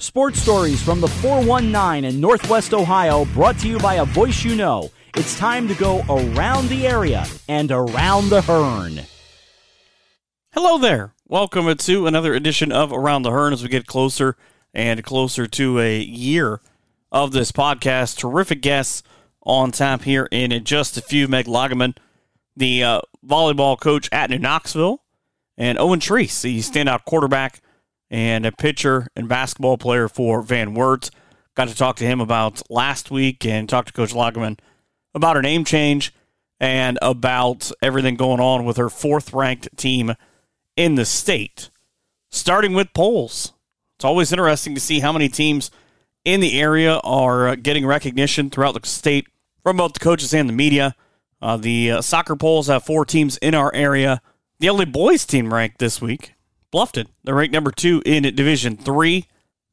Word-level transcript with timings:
Sports 0.00 0.40
stories 0.40 0.80
from 0.80 1.00
the 1.00 1.08
419 1.08 2.04
in 2.04 2.20
Northwest 2.20 2.72
Ohio 2.72 3.24
brought 3.24 3.58
to 3.58 3.68
you 3.68 3.80
by 3.80 3.94
a 3.94 4.04
voice 4.04 4.44
you 4.44 4.54
know. 4.54 4.92
It's 5.16 5.36
time 5.36 5.66
to 5.66 5.74
go 5.74 6.04
around 6.08 6.68
the 6.68 6.86
area 6.86 7.26
and 7.48 7.72
around 7.72 8.28
the 8.28 8.40
Hearn. 8.40 9.00
Hello 10.52 10.78
there. 10.78 11.14
Welcome 11.26 11.76
to 11.76 12.06
another 12.06 12.32
edition 12.32 12.70
of 12.70 12.92
Around 12.92 13.22
the 13.22 13.32
Hearn 13.32 13.52
as 13.52 13.64
we 13.64 13.68
get 13.68 13.88
closer 13.88 14.36
and 14.72 15.02
closer 15.02 15.48
to 15.48 15.80
a 15.80 16.00
year 16.00 16.60
of 17.10 17.32
this 17.32 17.50
podcast. 17.50 18.18
Terrific 18.18 18.62
guests 18.62 19.02
on 19.42 19.72
tap 19.72 20.02
here 20.02 20.28
in 20.30 20.64
just 20.64 20.96
a 20.96 21.02
few. 21.02 21.26
Meg 21.26 21.46
Lagerman, 21.46 21.96
the 22.56 22.84
uh, 22.84 23.00
volleyball 23.26 23.76
coach 23.76 24.08
at 24.12 24.30
New 24.30 24.38
Knoxville, 24.38 25.02
and 25.56 25.76
Owen 25.76 25.98
Treese, 25.98 26.40
the 26.42 26.60
standout 26.60 27.04
quarterback 27.04 27.60
and 28.10 28.46
a 28.46 28.52
pitcher 28.52 29.08
and 29.14 29.28
basketball 29.28 29.78
player 29.78 30.08
for 30.08 30.42
Van 30.42 30.74
Wert. 30.74 31.10
Got 31.54 31.68
to 31.68 31.74
talk 31.74 31.96
to 31.96 32.04
him 32.04 32.20
about 32.20 32.62
last 32.70 33.10
week 33.10 33.44
and 33.44 33.68
talk 33.68 33.86
to 33.86 33.92
Coach 33.92 34.12
Lagerman 34.12 34.58
about 35.14 35.36
her 35.36 35.42
name 35.42 35.64
change 35.64 36.14
and 36.60 36.98
about 37.02 37.70
everything 37.82 38.16
going 38.16 38.40
on 38.40 38.64
with 38.64 38.76
her 38.76 38.88
fourth 38.88 39.32
ranked 39.32 39.68
team 39.76 40.14
in 40.76 40.94
the 40.94 41.04
state. 41.04 41.70
Starting 42.30 42.74
with 42.74 42.92
polls. 42.94 43.52
It's 43.96 44.04
always 44.04 44.32
interesting 44.32 44.74
to 44.74 44.80
see 44.80 45.00
how 45.00 45.12
many 45.12 45.28
teams 45.28 45.70
in 46.24 46.40
the 46.40 46.60
area 46.60 46.98
are 46.98 47.56
getting 47.56 47.86
recognition 47.86 48.50
throughout 48.50 48.80
the 48.80 48.88
state 48.88 49.26
from 49.62 49.78
both 49.78 49.94
the 49.94 50.00
coaches 50.00 50.34
and 50.34 50.48
the 50.48 50.52
media. 50.52 50.94
Uh, 51.40 51.56
the 51.56 51.90
uh, 51.90 52.02
soccer 52.02 52.36
polls 52.36 52.66
have 52.66 52.84
four 52.84 53.04
teams 53.04 53.36
in 53.38 53.54
our 53.54 53.74
area. 53.74 54.20
The 54.60 54.68
only 54.68 54.84
boys 54.84 55.24
team 55.24 55.52
ranked 55.52 55.78
this 55.78 56.00
week, 56.00 56.34
Bluffton. 56.72 57.06
They're 57.24 57.34
ranked 57.34 57.52
number 57.52 57.70
two 57.70 58.02
in 58.04 58.22
Division 58.22 58.76
Three. 58.76 59.26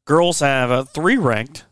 Girls 0.04 0.40
have 0.40 0.70
uh, 0.70 0.84
three 0.84 1.16
ranked, 1.16 1.64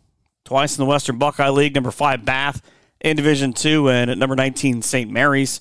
twice 0.44 0.76
in 0.76 0.84
the 0.84 0.88
Western 0.88 1.18
Buckeye 1.18 1.48
League. 1.48 1.74
Number 1.74 1.90
five, 1.90 2.24
Bath 2.24 2.62
in 3.00 3.16
Division 3.16 3.52
Two, 3.52 3.88
and 3.88 4.10
at 4.10 4.18
number 4.18 4.36
19, 4.36 4.82
St. 4.82 5.10
Mary's. 5.10 5.60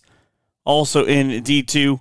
Also 0.66 1.06
in 1.06 1.44
D2, 1.44 2.00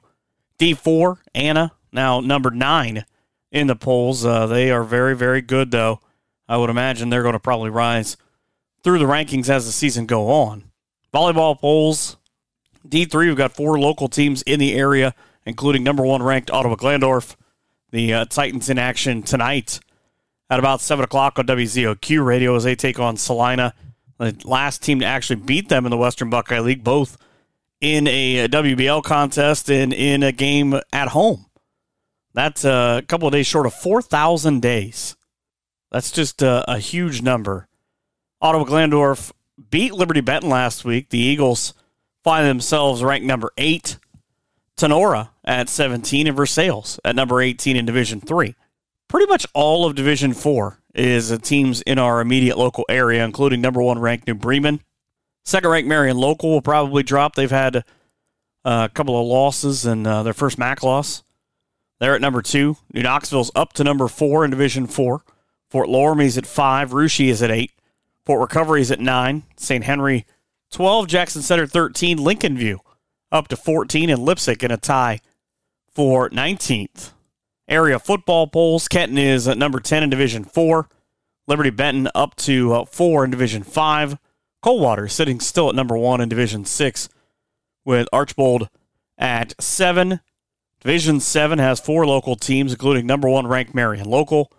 D4, 0.59 1.17
Anna, 1.35 1.73
now 1.91 2.21
number 2.21 2.51
nine 2.51 3.05
in 3.51 3.67
the 3.67 3.77
polls. 3.77 4.25
Uh, 4.25 4.47
they 4.47 4.71
are 4.71 4.85
very, 4.85 5.17
very 5.17 5.43
good, 5.43 5.71
though. 5.73 6.01
I 6.49 6.57
would 6.57 6.71
imagine 6.71 7.11
they're 7.11 7.23
going 7.23 7.33
to 7.35 7.41
probably 7.41 7.71
rise 7.71 8.17
through 8.83 8.99
the 8.99 9.05
rankings 9.05 9.49
as 9.49 9.67
the 9.67 9.73
season 9.73 10.07
go 10.07 10.31
on. 10.31 10.65
Volleyball 11.13 11.59
polls, 11.59 12.17
D3, 12.89 13.27
we've 13.27 13.37
got 13.37 13.55
four 13.55 13.79
local 13.79 14.09
teams 14.09 14.43
in 14.43 14.59
the 14.59 14.75
area, 14.75 15.15
including 15.45 15.83
number 15.83 16.05
one 16.05 16.23
ranked 16.23 16.51
Ottawa 16.51 16.77
Glandorf. 16.77 17.37
The 17.93 18.15
uh, 18.15 18.25
Titans 18.25 18.71
in 18.71 18.79
action 18.79 19.23
tonight 19.23 19.79
at 20.49 20.59
about 20.59 20.81
7 20.81 21.05
o'clock 21.05 21.39
on 21.39 21.47
WZOQ 21.47 22.25
radio 22.25 22.57
as 22.57 22.65
they 22.65 22.75
take 22.75 22.99
on 22.99 23.19
Celina, 23.19 23.75
the 24.19 24.35
last 24.45 24.83
team 24.83 25.01
to 25.01 25.07
actually 25.07 25.37
beat 25.37 25.69
them 25.69 25.85
in 25.85 25.91
the 25.91 25.97
Western 25.99 26.31
Buckeye 26.31 26.61
League, 26.61 26.83
both 26.83 27.19
in 27.83 28.09
a 28.09 28.45
uh, 28.45 28.49
WBL 28.49 29.03
contest 29.03 29.71
and 29.71 29.93
in 29.93 30.23
a 30.23 30.33
game 30.33 30.81
at 30.91 31.09
home. 31.09 31.47
That's 32.33 32.65
uh, 32.65 33.01
a 33.03 33.07
couple 33.07 33.29
of 33.29 33.33
days 33.33 33.47
short 33.47 33.67
of 33.67 33.75
4,000 33.75 34.63
days. 34.63 35.17
That's 35.91 36.11
just 36.11 36.41
a, 36.41 36.65
a 36.71 36.79
huge 36.79 37.21
number. 37.21 37.69
Ottawa 38.41 38.65
Glandorf 38.65 39.33
beat 39.71 39.93
Liberty 39.93 40.23
Benton 40.23 40.49
last 40.49 40.87
week. 40.87 41.11
The 41.11 41.19
Eagles 41.19 41.75
find 42.25 42.49
themselves 42.49 43.03
ranked 43.03 43.27
number 43.27 43.53
eight. 43.59 43.99
Tinora 44.79 45.29
at 45.45 45.69
17 45.69 46.27
and 46.27 46.37
Versailles 46.37 46.99
at 47.05 47.17
number 47.17 47.41
18 47.41 47.77
in 47.77 47.85
Division 47.85 48.21
3. 48.21 48.55
Pretty 49.09 49.27
much 49.27 49.47
all 49.55 49.85
of 49.85 49.95
Division 49.95 50.33
4 50.33 50.79
is 50.95 51.37
teams 51.41 51.83
in 51.83 51.99
our 51.99 52.21
immediate 52.21 52.59
local 52.59 52.85
area, 52.89 53.25
including 53.25 53.61
number 53.61 53.83
one 53.83 53.99
ranked 53.99 54.27
New 54.27 54.35
Bremen. 54.35 54.81
Second 55.45 55.71
ranked 55.71 55.89
Marion 55.89 56.17
Local 56.17 56.51
will 56.51 56.63
probably 56.63 57.03
drop. 57.03 57.35
They've 57.35 57.51
had 57.51 57.77
uh, 58.65 58.89
a 58.91 58.95
couple 58.95 59.21
of 59.21 59.27
losses 59.27 59.85
and 59.85 60.07
uh, 60.07 60.23
their 60.23 60.33
first 60.33 60.59
MAC 60.59 60.83
loss. 60.83 61.23
They're 61.99 62.15
at 62.15 62.21
number 62.21 62.43
two. 62.43 62.77
New 62.93 63.03
Knoxville's 63.03 63.51
up 63.55 63.73
to 63.75 63.85
number 63.85 64.09
four 64.09 64.45
in 64.45 64.51
Division 64.51 64.87
4. 64.87 65.23
Fort 65.71 65.89
Loramie's 65.89 66.37
at 66.37 66.47
five. 66.47 66.93
Russia 66.93 67.25
is 67.25 67.43
at 67.43 67.51
eight. 67.51 67.73
Fort 68.27 68.41
Recovery 68.41 68.81
is 68.81 68.91
at 68.91 69.01
nine. 69.01 69.45
St. 69.57 69.85
Henry 69.85 70.27
12. 70.71 71.07
Jackson 71.07 71.43
Center 71.43 71.67
13. 71.67 72.19
Lincoln 72.19 72.57
View 72.57 72.81
up 73.31 73.49
to 73.49 73.57
14. 73.57 74.11
And 74.11 74.21
Leipsic 74.21 74.63
in 74.63 74.71
a 74.71 74.77
tie 74.77 75.21
for 75.95 76.31
19th. 76.31 77.13
Area 77.69 77.99
football 77.99 78.47
polls. 78.47 78.89
Kenton 78.89 79.19
is 79.19 79.47
at 79.49 79.59
number 79.59 79.81
10 79.81 80.03
in 80.03 80.11
Division 80.11 80.45
4. 80.45 80.89
Liberty 81.47 81.71
Benton 81.71 82.09
up 82.15 82.35
to 82.37 82.73
uh, 82.73 82.85
4 82.85 83.25
in 83.25 83.31
Division 83.31 83.63
5. 83.63 84.19
Coldwater 84.63 85.09
sitting 85.09 85.41
still 85.41 85.69
at 85.69 85.75
number 85.75 85.97
1 85.97 86.21
in 86.21 86.29
Division 86.29 86.65
6 86.65 87.09
with 87.85 88.09
Archbold 88.13 88.69
at 89.19 89.61
7. 89.61 90.21
Division 90.81 91.21
7 91.21 91.59
has 91.59 91.81
four 91.81 92.07
local 92.07 92.37
teams, 92.37 92.73
including 92.73 93.07
number 93.07 93.29
1 93.29 93.47
ranked 93.47 93.75
Marion 93.75 94.09
Local. 94.09 94.53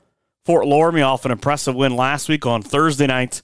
Fort 0.46 0.66
Loramie 0.66 1.06
off 1.06 1.26
an 1.26 1.32
impressive 1.32 1.76
win 1.76 1.96
last 1.96 2.28
week 2.28 2.46
on 2.46 2.62
Thursday 2.62 3.08
night. 3.08 3.42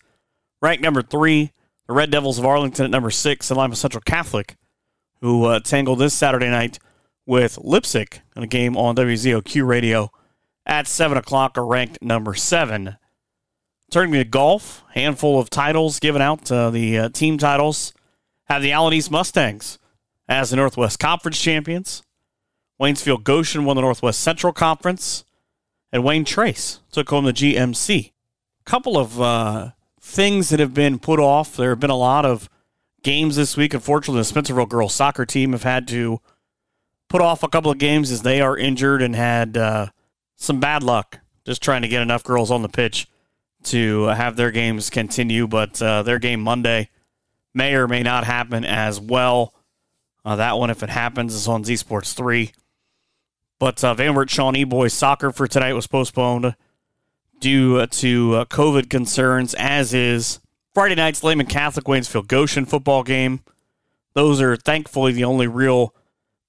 Ranked 0.62 0.84
number 0.84 1.02
3, 1.02 1.52
the 1.88 1.94
Red 1.94 2.12
Devils 2.12 2.40
of 2.40 2.46
Arlington 2.46 2.86
at 2.86 2.92
number 2.92 3.12
6, 3.12 3.52
and 3.52 3.58
Lima 3.58 3.76
Central 3.76 4.02
Catholic, 4.02 4.56
who 5.22 5.46
uh, 5.46 5.60
tangled 5.60 6.00
this 6.00 6.14
Saturday 6.14 6.50
night 6.50 6.80
with 7.29 7.59
Leipsic 7.63 8.22
in 8.35 8.41
a 8.41 8.47
game 8.47 8.75
on 8.75 8.95
WZOQ 8.95 9.66
radio 9.66 10.12
at 10.66 10.88
7 10.88 11.16
o'clock, 11.16 11.59
are 11.59 11.66
ranked 11.66 12.01
number 12.01 12.34
7. 12.34 12.97
Turning 13.91 14.13
to 14.13 14.23
golf, 14.23 14.84
handful 14.95 15.40
of 15.40 15.51
titles 15.51 16.00
given 16.00 16.23
out. 16.23 16.51
Uh, 16.51 16.72
the 16.72 16.97
uh, 16.97 17.09
team 17.09 17.38
titles 17.38 17.94
have 18.45 18.63
the 18.63 18.72
Allen 18.72 18.95
East 18.95 19.12
Mustangs 19.12 19.78
as 20.28 20.50
the 20.50 20.56
Northwest 20.56 20.97
Conference 20.97 21.40
champions. 21.40 22.01
Waynesfield 22.81 23.23
Goshen 23.23 23.63
won 23.63 23.75
the 23.75 23.84
Northwest 23.84 24.22
Central 24.22 24.51
Conference, 24.51 25.23
and 25.91 26.03
Wayne 26.03 26.25
Trace 26.25 26.79
took 26.91 27.09
home 27.09 27.25
the 27.25 27.34
GMC. 27.34 28.07
A 28.07 28.63
couple 28.66 28.97
of 28.97 29.22
uh, 29.22 29.69
things 30.01 30.50
that 30.50 30.59
have 30.59 30.73
been 30.73 30.97
put 30.97 31.19
off. 31.19 31.56
There 31.56 31.69
have 31.69 31.79
been 31.79 31.91
a 31.91 31.96
lot 31.96 32.25
of 32.25 32.50
games 33.03 33.35
this 33.35 33.56
week. 33.56 33.75
Unfortunately, 33.75 34.23
the 34.23 34.41
Spencerville 34.41 34.67
girls 34.67 34.96
soccer 34.96 35.28
team 35.28 35.51
have 35.51 35.61
had 35.61 35.88
to 35.90 36.22
put 37.09 37.22
off 37.22 37.44
a 37.44 37.50
couple 37.50 37.72
of 37.72 37.78
games 37.78 38.12
as 38.12 38.22
they 38.22 38.40
are 38.40 38.56
injured 38.58 39.02
and 39.02 39.16
had 39.16 39.58
uh, 39.58 39.88
some 40.36 40.59
bad 40.59 40.84
luck 40.84 41.20
just 41.46 41.62
trying 41.62 41.81
to 41.81 41.88
get 41.88 42.02
enough 42.02 42.24
girls 42.24 42.52
on 42.52 42.62
the 42.62 42.70
pitch 42.70 43.08
to 43.64 44.03
have 44.06 44.36
their 44.36 44.52
games 44.52 44.90
continue. 44.90 45.47
But 45.47 45.81
uh, 45.81 46.03
their 46.03 46.20
game 46.20 46.42
Monday 46.42 46.90
may 47.53 47.74
or 47.74 47.88
may 47.88 48.03
not 48.03 48.24
happen 48.24 48.64
as 48.64 49.00
well. 49.00 49.53
Uh, 50.24 50.36
that 50.36 50.58
one, 50.58 50.70
if 50.70 50.84
it 50.84 50.90
happens, 50.90 51.34
is 51.34 51.47
on 51.47 51.64
Z 51.64 51.78
Sports 51.78 52.14
3. 52.14 52.52
But 53.58 53.84
uh, 53.84 53.94
Van 53.94 54.14
Wert 54.14 54.30
Shawnee 54.30 54.64
boys 54.64 54.94
soccer 54.94 55.31
for 55.31 55.47
tonight 55.47 55.74
was 55.74 55.88
postponed 55.88 56.56
due 57.40 57.86
to 57.86 58.36
uh, 58.36 58.46
COVID 58.46 58.90
concerns, 58.90 59.53
as 59.56 59.94
is 59.94 60.40
Friday 60.74 60.96
night's 60.96 61.24
Lehman 61.24 61.47
Catholic 61.47 61.86
Waynesfield 61.86 62.28
Goshen 62.28 62.66
football 62.66 63.03
game. 63.03 63.41
Those 64.14 64.41
are 64.41 64.56
thankfully 64.56 65.14
the 65.14 65.24
only 65.24 65.47
real 65.47 65.94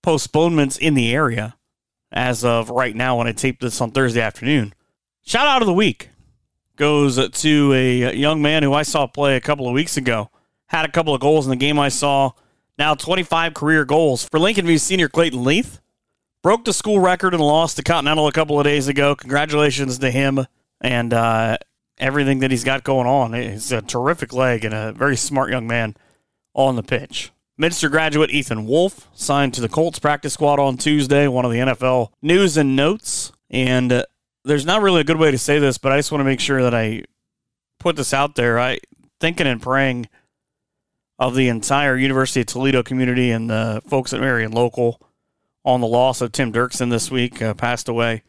postponements 0.03 0.77
in 0.77 0.95
the 0.95 1.15
area 1.15 1.57
as 2.13 2.45
of 2.45 2.71
right 2.71 2.95
now 2.95 3.19
when 3.19 3.27
I 3.27 3.33
tape 3.33 3.61
this 3.61 3.81
on 3.81 3.91
Thursday 3.91 4.21
afternoon. 4.21 4.75
Shout 5.23 5.47
out 5.47 5.63
of 5.63 5.67
the 5.67 5.75
week 5.75 6.11
goes 6.81 7.29
to 7.29 7.73
a 7.75 8.15
young 8.17 8.41
man 8.41 8.63
who 8.63 8.73
I 8.73 8.85
saw 8.85 9.07
play 9.07 9.37
a 9.37 9.41
couple 9.41 9.69
of 9.69 9.75
weeks 9.75 9.99
ago. 9.99 10.31
Had 10.69 10.87
a 10.87 10.91
couple 10.91 11.15
of 11.15 11.21
goals 11.21 11.45
in 11.45 11.51
the 11.51 11.57
game 11.57 11.79
I 11.79 11.91
saw. 11.91 12.33
Now 12.79 12.95
25 12.95 13.53
career 13.53 13.85
goals 13.85 14.25
for 14.25 14.41
Lincoln 14.41 14.67
View 14.67 14.79
senior 14.79 15.11
Clayton 15.11 15.45
Leith. 15.45 15.79
Broke 16.43 16.65
the 16.65 16.73
school 16.73 16.99
record 16.99 17.35
and 17.35 17.43
lost 17.43 17.77
to 17.77 17.83
Continental 17.83 18.27
a 18.29 18.33
couple 18.33 18.59
of 18.59 18.65
days 18.65 18.89
ago. 18.89 19.15
Congratulations 19.15 19.99
to 19.99 20.11
him 20.11 20.47
and 20.81 21.13
uh, 21.13 21.59
everything 21.99 22.39
that 22.39 22.51
he's 22.51 22.65
got 22.65 22.83
going 22.83 23.07
on. 23.07 23.35
He's 23.35 23.73
a 23.73 23.83
terrific 23.83 24.33
leg 24.33 24.65
and 24.65 24.73
a 24.73 24.93
very 24.93 25.17
smart 25.17 25.51
young 25.51 25.67
man 25.67 25.95
on 26.55 26.77
the 26.77 26.83
pitch. 26.83 27.31
Minster 27.61 27.91
graduate 27.91 28.31
Ethan 28.31 28.65
Wolf 28.65 29.07
signed 29.13 29.53
to 29.53 29.61
the 29.61 29.69
Colts 29.69 29.99
practice 29.99 30.33
squad 30.33 30.59
on 30.59 30.79
Tuesday, 30.79 31.29
one 31.29 31.45
of 31.45 31.51
the 31.51 31.59
NFL 31.59 32.09
news 32.23 32.57
and 32.57 32.75
notes. 32.75 33.33
And 33.51 33.93
uh, 33.93 34.05
there's 34.47 34.65
not 34.65 34.81
really 34.81 35.03
a 35.03 35.05
good 35.05 35.19
way 35.19 35.31
to 35.31 35.37
say 35.37 35.59
this, 35.59 35.77
but 35.77 35.93
I 35.93 35.99
just 35.99 36.11
want 36.11 36.21
to 36.21 36.25
make 36.25 36.41
sure 36.41 36.63
that 36.63 36.75
I 36.75 37.05
put 37.79 37.97
this 37.97 38.15
out 38.15 38.35
there. 38.35 38.59
I 38.59 38.79
thinking 39.21 39.47
and 39.47 39.61
praying 39.61 40.09
of 41.19 41.35
the 41.35 41.49
entire 41.49 41.99
University 41.99 42.41
of 42.41 42.47
Toledo 42.47 42.83
community 42.83 43.31
and 43.31 43.51
the 43.51 43.83
folks 43.87 44.15
at 44.15 44.21
Marion 44.21 44.53
Local 44.53 44.99
on 45.63 45.83
the 45.83 45.87
loss 45.87 46.23
of 46.23 46.33
Tim 46.33 46.55
Dirksen 46.55 46.89
this 46.89 47.11
week, 47.11 47.43
uh, 47.43 47.53
passed 47.53 47.91
away 47.91 48.23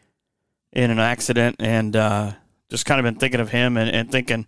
in 0.74 0.92
an 0.92 1.00
accident, 1.00 1.56
and 1.58 1.96
uh, 1.96 2.34
just 2.70 2.86
kind 2.86 3.00
of 3.00 3.06
been 3.06 3.16
thinking 3.16 3.40
of 3.40 3.52
him 3.52 3.78
and, 3.78 3.90
and 3.90 4.12
thinking 4.12 4.46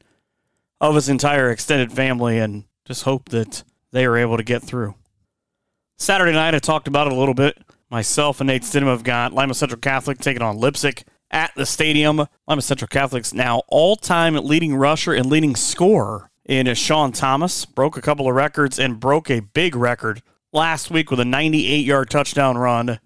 of 0.81 0.95
his 0.95 1.07
entire 1.07 1.49
extended 1.51 1.93
family, 1.93 2.37
and 2.37 2.65
just 2.83 3.03
hope 3.03 3.29
that 3.29 3.63
they 3.93 4.07
were 4.07 4.17
able 4.17 4.35
to 4.35 4.43
get 4.43 4.61
through. 4.61 4.95
Saturday 5.97 6.33
night, 6.33 6.55
I 6.55 6.59
talked 6.59 6.89
about 6.89 7.07
it 7.07 7.13
a 7.13 7.15
little 7.15 7.33
bit. 7.33 7.57
Myself 7.89 8.41
and 8.41 8.47
Nate 8.47 8.63
Stidham 8.63 8.87
have 8.87 9.03
got 9.03 9.33
Lima 9.33 9.53
Central 9.53 9.79
Catholic 9.79 10.17
taking 10.17 10.41
on 10.41 10.57
Leipsic 10.57 11.03
at 11.31 11.51
the 11.55 11.65
stadium. 11.65 12.27
Lima 12.47 12.61
Central 12.61 12.87
Catholic's 12.87 13.33
now 13.33 13.61
all 13.67 13.95
time 13.95 14.35
leading 14.35 14.75
rusher 14.75 15.13
and 15.13 15.27
leading 15.27 15.55
scorer 15.55 16.31
in 16.43 16.73
Sean 16.73 17.11
Thomas. 17.11 17.65
Broke 17.65 17.95
a 17.95 18.01
couple 18.01 18.27
of 18.27 18.35
records 18.35 18.79
and 18.79 18.99
broke 18.99 19.29
a 19.29 19.41
big 19.41 19.75
record 19.75 20.23
last 20.51 20.89
week 20.91 21.11
with 21.11 21.19
a 21.19 21.25
98 21.25 21.85
yard 21.85 22.09
touchdown 22.09 22.57
run. 22.57 22.99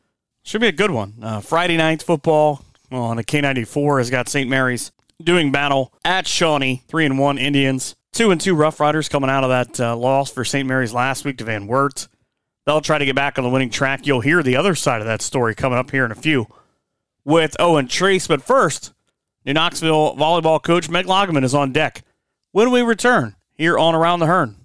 Should 0.43 0.61
be 0.61 0.67
a 0.67 0.71
good 0.71 0.91
one. 0.91 1.15
Uh, 1.21 1.41
Friday 1.41 1.75
night 1.75 2.01
football 2.01 2.63
on 2.89 3.19
a 3.19 3.23
K94 3.23 3.97
has 3.97 4.09
got 4.09 4.29
St. 4.29 4.49
Mary's 4.49 4.93
doing 5.21 5.51
battle 5.51 5.93
at 6.05 6.27
Shawnee. 6.27 6.81
Three 6.87 7.05
and 7.05 7.19
one 7.19 7.37
Indians. 7.37 7.97
Two 8.17 8.31
and 8.31 8.41
two 8.41 8.55
Rough 8.55 8.79
Riders 8.79 9.09
coming 9.09 9.29
out 9.29 9.43
of 9.43 9.51
that 9.51 9.79
uh, 9.79 9.95
loss 9.95 10.31
for 10.31 10.43
St. 10.43 10.67
Mary's 10.67 10.91
last 10.91 11.23
week 11.23 11.37
to 11.37 11.43
Van 11.43 11.67
Wert. 11.67 12.07
They'll 12.65 12.81
try 12.81 12.97
to 12.97 13.05
get 13.05 13.15
back 13.15 13.37
on 13.37 13.43
the 13.43 13.49
winning 13.51 13.69
track. 13.69 14.07
You'll 14.07 14.21
hear 14.21 14.41
the 14.41 14.55
other 14.55 14.73
side 14.73 15.01
of 15.01 15.05
that 15.05 15.21
story 15.21 15.53
coming 15.53 15.77
up 15.77 15.91
here 15.91 16.03
in 16.03 16.11
a 16.11 16.15
few 16.15 16.47
with 17.23 17.55
Owen 17.59 17.87
Treese. 17.87 18.27
But 18.27 18.41
first, 18.41 18.91
New 19.45 19.53
Knoxville 19.53 20.15
volleyball 20.15 20.63
coach 20.63 20.89
Meg 20.89 21.05
Loggeman 21.05 21.43
is 21.43 21.53
on 21.53 21.71
deck 21.71 22.03
when 22.53 22.71
we 22.71 22.81
return 22.81 23.35
here 23.53 23.77
on 23.77 23.93
Around 23.93 24.21
the 24.21 24.25
Hearn. 24.25 24.55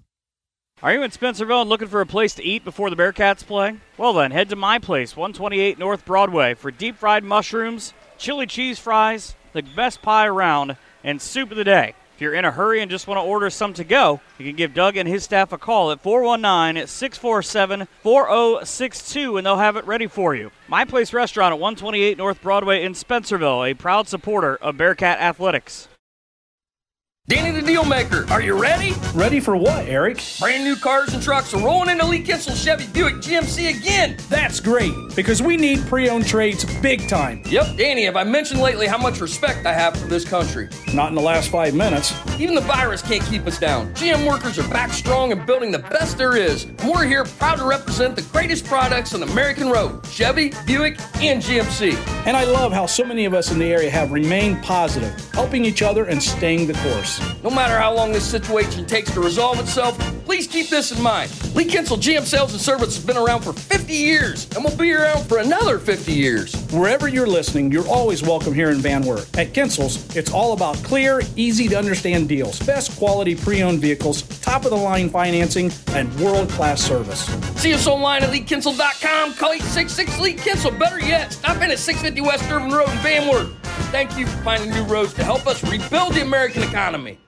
Are 0.82 0.94
you 0.94 1.02
in 1.02 1.10
Spencerville 1.10 1.60
and 1.60 1.68
looking 1.68 1.88
for 1.88 2.00
a 2.00 2.06
place 2.06 2.32
to 2.36 2.42
eat 2.42 2.64
before 2.64 2.88
the 2.88 2.96
Bearcats 2.96 3.44
play? 3.44 3.76
Well, 3.98 4.14
then, 4.14 4.30
head 4.30 4.48
to 4.48 4.56
my 4.56 4.78
place, 4.78 5.14
128 5.14 5.78
North 5.78 6.06
Broadway, 6.06 6.54
for 6.54 6.70
deep 6.70 6.96
fried 6.96 7.22
mushrooms, 7.22 7.92
chili 8.16 8.46
cheese 8.46 8.78
fries, 8.78 9.34
the 9.52 9.60
best 9.60 10.00
pie 10.00 10.26
around, 10.26 10.78
and 11.04 11.20
soup 11.20 11.50
of 11.50 11.58
the 11.58 11.64
day. 11.64 11.94
If 12.22 12.24
you're 12.26 12.34
in 12.34 12.44
a 12.44 12.52
hurry 12.52 12.80
and 12.80 12.88
just 12.88 13.08
want 13.08 13.18
to 13.18 13.22
order 13.24 13.50
some 13.50 13.74
to 13.74 13.82
go, 13.82 14.20
you 14.38 14.46
can 14.46 14.54
give 14.54 14.74
Doug 14.74 14.96
and 14.96 15.08
his 15.08 15.24
staff 15.24 15.52
a 15.52 15.58
call 15.58 15.90
at 15.90 16.00
419 16.00 16.86
647 16.86 17.88
4062 18.00 19.38
and 19.38 19.44
they'll 19.44 19.56
have 19.56 19.74
it 19.74 19.84
ready 19.88 20.06
for 20.06 20.32
you. 20.32 20.52
My 20.68 20.84
Place 20.84 21.12
Restaurant 21.12 21.52
at 21.52 21.58
128 21.58 22.16
North 22.16 22.40
Broadway 22.40 22.84
in 22.84 22.92
Spencerville, 22.92 23.68
a 23.68 23.74
proud 23.74 24.06
supporter 24.06 24.54
of 24.54 24.76
Bearcat 24.76 25.18
Athletics. 25.18 25.88
Danny 27.28 27.52
the 27.52 27.64
Dealmaker, 27.64 28.28
are 28.32 28.42
you 28.42 28.60
ready? 28.60 28.94
Ready 29.14 29.38
for 29.38 29.56
what, 29.56 29.86
Eric? 29.86 30.20
Brand 30.40 30.64
new 30.64 30.74
cars 30.74 31.14
and 31.14 31.22
trucks 31.22 31.54
are 31.54 31.64
rolling 31.64 31.88
into 31.88 32.04
Lee 32.04 32.20
Kinsel 32.20 32.52
Chevy 32.52 32.88
Buick 32.88 33.22
GMC 33.22 33.78
again. 33.78 34.16
That's 34.28 34.58
great, 34.58 34.92
because 35.14 35.40
we 35.40 35.56
need 35.56 35.86
pre 35.86 36.08
owned 36.08 36.26
trades 36.26 36.64
big 36.80 37.08
time. 37.08 37.44
Yep, 37.46 37.76
Danny, 37.76 38.04
have 38.06 38.16
I 38.16 38.24
mentioned 38.24 38.60
lately 38.60 38.88
how 38.88 38.98
much 38.98 39.20
respect 39.20 39.66
I 39.66 39.72
have 39.72 39.96
for 39.96 40.08
this 40.08 40.24
country? 40.24 40.68
Not 40.92 41.10
in 41.10 41.14
the 41.14 41.22
last 41.22 41.48
five 41.48 41.76
minutes. 41.76 42.12
Even 42.40 42.56
the 42.56 42.60
virus 42.60 43.02
can't 43.02 43.24
keep 43.26 43.46
us 43.46 43.56
down. 43.56 43.94
GM 43.94 44.26
workers 44.26 44.58
are 44.58 44.68
back 44.68 44.92
strong 44.92 45.30
and 45.30 45.46
building 45.46 45.70
the 45.70 45.78
best 45.78 46.18
there 46.18 46.36
is. 46.36 46.64
And 46.64 46.90
we're 46.90 47.06
here 47.06 47.24
proud 47.24 47.58
to 47.58 47.64
represent 47.64 48.16
the 48.16 48.22
greatest 48.22 48.66
products 48.66 49.14
on 49.14 49.20
the 49.20 49.26
American 49.26 49.70
road 49.70 50.04
Chevy, 50.06 50.52
Buick, 50.66 50.98
and 51.22 51.40
GMC. 51.40 51.94
And 52.26 52.36
I 52.36 52.44
love 52.44 52.72
how 52.72 52.86
so 52.86 53.04
many 53.04 53.26
of 53.26 53.32
us 53.32 53.52
in 53.52 53.60
the 53.60 53.72
area 53.72 53.90
have 53.90 54.10
remained 54.10 54.60
positive, 54.64 55.14
helping 55.30 55.64
each 55.64 55.82
other 55.82 56.06
and 56.06 56.20
staying 56.20 56.66
the 56.66 56.74
course. 56.74 57.11
No 57.42 57.50
matter 57.50 57.78
how 57.78 57.94
long 57.94 58.12
this 58.12 58.28
situation 58.28 58.86
takes 58.86 59.10
to 59.12 59.20
resolve 59.20 59.58
itself, 59.58 59.98
please 60.24 60.46
keep 60.46 60.68
this 60.68 60.92
in 60.92 61.02
mind. 61.02 61.30
Lee 61.54 61.64
Kinsel 61.64 61.96
GM 61.96 62.22
Sales 62.22 62.52
and 62.52 62.60
Service 62.60 62.94
has 62.96 63.04
been 63.04 63.16
around 63.16 63.42
for 63.42 63.52
50 63.52 63.92
years 63.92 64.48
and 64.54 64.64
will 64.64 64.76
be 64.76 64.92
around 64.92 65.24
for 65.26 65.38
another 65.38 65.78
50 65.78 66.12
years. 66.12 66.54
Wherever 66.72 67.08
you're 67.08 67.26
listening, 67.26 67.72
you're 67.72 67.88
always 67.88 68.22
welcome 68.22 68.54
here 68.54 68.70
in 68.70 68.78
Van 68.78 69.02
Wert. 69.02 69.28
At 69.36 69.52
Kinsel's, 69.52 70.16
it's 70.16 70.32
all 70.32 70.52
about 70.52 70.76
clear, 70.76 71.20
easy 71.36 71.68
to 71.68 71.76
understand 71.78 72.28
deals, 72.28 72.58
best 72.60 72.96
quality 72.98 73.34
pre 73.34 73.62
owned 73.62 73.80
vehicles, 73.80 74.22
top 74.40 74.64
of 74.64 74.70
the 74.70 74.76
line 74.76 75.10
financing, 75.10 75.70
and 75.90 76.14
world 76.20 76.48
class 76.50 76.80
service. 76.80 77.26
See 77.60 77.74
us 77.74 77.86
online 77.86 78.22
at 78.22 78.30
LeeKinsel.com. 78.30 79.34
Call 79.34 79.52
866 79.52 80.20
Lee 80.20 80.34
Kinsel. 80.34 80.70
Better 80.72 81.00
yet, 81.00 81.32
stop 81.32 81.56
in 81.56 81.70
at 81.70 81.78
650 81.78 82.20
West 82.20 82.50
Irvin 82.50 82.70
Road 82.70 82.88
in 82.88 82.98
Van 82.98 83.28
Wert. 83.28 83.61
Thank 83.90 84.18
you 84.18 84.26
for 84.26 84.36
finding 84.38 84.70
new 84.70 84.84
roads 84.84 85.12
to 85.14 85.24
help 85.24 85.46
us 85.46 85.62
rebuild 85.64 86.14
the 86.14 86.22
American 86.22 86.62
economy. 86.62 87.18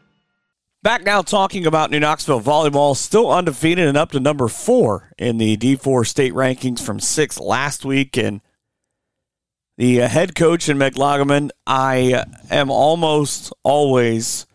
Back 0.83 1.03
now 1.03 1.23
talking 1.23 1.65
about 1.65 1.91
New 1.91 1.99
Knoxville 1.99 2.43
volleyball, 2.43 2.95
still 2.95 3.33
undefeated 3.33 3.89
and 3.89 3.97
up 3.97 4.11
to 4.13 4.21
number 4.21 4.49
four 4.49 5.13
in 5.17 5.39
the 5.39 5.57
D4 5.57 6.07
state 6.07 6.35
rankings 6.35 6.81
from 6.81 7.01
six 7.01 7.41
last 7.41 7.87
week. 7.87 8.19
And 8.19 8.43
the 9.79 10.03
uh, 10.03 10.09
head 10.09 10.35
coach 10.35 10.69
in 10.69 10.77
Meg 10.77 10.95
Loggeman, 10.95 11.51
I 11.67 12.25
am 12.51 12.71
almost 12.71 13.51
always 13.63 14.47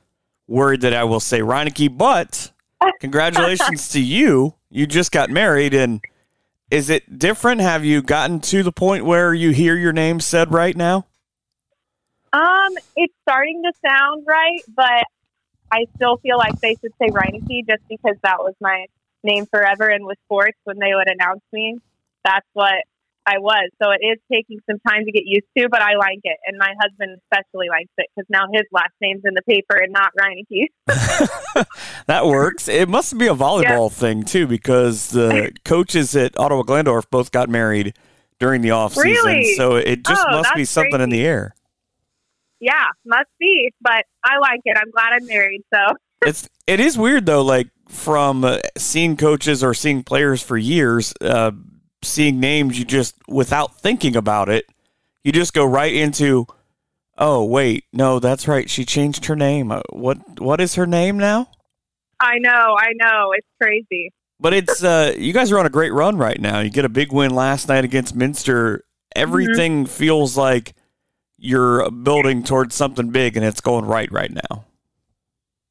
worried 0.48 0.82
that 0.82 0.94
I 0.94 1.04
will 1.04 1.20
say 1.20 1.40
Reineke, 1.40 1.98
but 1.98 2.52
congratulations 3.00 3.90
to 3.90 4.00
you. 4.00 4.54
You 4.70 4.86
just 4.86 5.12
got 5.12 5.32
married. 5.32 5.74
And 5.74 6.00
is 6.70 6.92
it 6.92 7.18
different? 7.18 7.62
Have 7.62 7.84
you 7.84 8.04
gotten 8.04 8.40
to 8.42 8.62
the 8.62 8.72
point 8.72 9.04
where 9.04 9.34
you 9.34 9.50
hear 9.50 9.76
your 9.76 9.94
name 9.94 10.20
said 10.20 10.54
right 10.54 10.78
now? 10.78 11.08
Um, 12.32 12.74
it's 12.96 13.14
starting 13.28 13.64
to 13.64 13.72
sound 13.88 14.26
right, 14.28 14.62
but 14.76 15.06
I 15.72 15.86
still 15.96 16.18
feel 16.18 16.38
like 16.38 16.60
they 16.60 16.76
should 16.82 16.94
say 17.02 17.10
Reineke 17.10 17.68
just 17.68 17.88
because 17.90 18.16
that 18.24 18.40
was 18.40 18.54
my 18.62 18.86
name 19.24 19.46
forever. 19.46 19.88
And 19.88 20.06
with 20.06 20.18
sports, 20.26 20.58
when 20.64 20.78
they 20.80 20.94
would 20.94 21.10
announce 21.10 21.42
me, 21.52 21.80
that's 22.24 22.48
what 22.54 22.84
I 23.26 23.38
was. 23.38 23.70
So 23.82 23.92
it 23.92 24.04
is 24.04 24.18
taking 24.32 24.60
some 24.70 24.80
time 24.88 25.06
to 25.06 25.12
get 25.12 25.24
used 25.26 25.48
to, 25.58 25.70
but 25.70 25.82
I 25.82 25.96
like 25.96 26.20
it. 26.24 26.38
And 26.46 26.58
my 26.58 26.74
husband 26.82 27.18
especially 27.24 27.70
likes 27.70 27.92
it 27.98 28.08
because 28.16 28.28
now 28.30 28.46
his 28.52 28.64
last 28.72 28.94
name's 29.02 29.22
in 29.26 29.34
the 29.34 29.42
paper 29.44 29.76
and 29.76 29.92
not 29.92 30.12
Reineke. 30.20 31.66
that 32.08 32.26
works. 32.26 32.68
It 32.68 32.90
must 32.90 33.18
be 33.18 33.28
a 33.28 33.36
volleyball 33.36 33.90
yeah. 33.90 33.96
thing, 33.96 34.24
too, 34.24 34.48
because 34.48 35.10
the 35.10 35.52
coaches 35.66 36.16
at 36.16 36.38
Ottawa 36.40 36.64
Glandorf 36.64 37.06
both 37.12 37.32
got 37.32 37.50
married 37.50 37.96
during 38.40 38.62
the 38.62 38.72
off 38.72 38.94
season. 38.94 39.12
Really? 39.12 39.54
So 39.56 39.76
it 39.76 40.06
just 40.06 40.26
oh, 40.28 40.38
must 40.38 40.56
be 40.56 40.66
something 40.66 40.92
crazy. 40.92 41.04
in 41.04 41.10
the 41.10 41.26
air 41.26 41.54
yeah, 42.60 42.88
must 43.06 43.30
be. 43.40 43.72
But 43.82 44.06
I 44.24 44.38
like 44.40 44.62
it. 44.66 44.78
I'm 44.78 44.92
glad 44.92 45.14
I'm 45.14 45.26
married. 45.26 45.62
So 45.74 45.96
it's 46.26 46.50
it 46.68 46.80
is 46.80 46.98
weird 46.98 47.26
though. 47.26 47.42
Like 47.42 47.70
from 47.88 48.44
uh, 48.44 48.60
seeing 48.78 49.18
coaches 49.18 49.64
or 49.64 49.74
seeing 49.74 50.04
players 50.04 50.42
for 50.42 50.58
years, 50.58 51.14
uh, 51.22 51.52
seeing 52.04 52.40
names, 52.40 52.78
you 52.78 52.86
just 52.86 53.16
without 53.28 53.80
thinking 53.80 54.16
about 54.16 54.50
it, 54.50 54.66
you 55.24 55.32
just 55.32 55.54
go 55.54 55.66
right 55.66 55.94
into. 55.94 56.46
Oh 57.18 57.44
wait, 57.44 57.84
no, 57.92 58.20
that's 58.20 58.48
right. 58.48 58.70
She 58.70 58.86
changed 58.86 59.26
her 59.26 59.36
name. 59.36 59.72
Uh, 59.72 59.82
what 59.92 60.40
what 60.40 60.62
is 60.62 60.76
her 60.76 60.88
name 60.88 61.18
now? 61.18 61.50
I 62.20 62.38
know, 62.40 62.78
I 62.78 62.92
know. 62.96 63.34
It's 63.34 63.48
crazy. 63.62 64.12
But 64.40 64.54
it's 64.54 64.84
uh, 64.84 65.14
you 65.18 65.34
guys 65.34 65.52
are 65.52 65.60
on 65.60 65.66
a 65.66 65.70
great 65.70 65.92
run 65.92 66.18
right 66.18 66.40
now. 66.40 66.60
You 66.60 66.70
get 66.70 66.86
a 66.86 66.90
big 66.90 67.12
win 67.12 67.34
last 67.36 67.68
night 67.68 67.84
against 67.84 68.16
Minster. 68.16 68.86
Everything 69.16 69.84
mm-hmm. 69.84 69.92
feels 69.92 70.38
like 70.38 70.74
you're 71.40 71.90
building 71.92 72.44
towards 72.44 72.76
something 72.76 73.10
big 73.10 73.38
and 73.38 73.46
it's 73.46 73.62
going 73.62 73.86
right 73.86 74.12
right 74.12 74.32
now. 74.32 74.66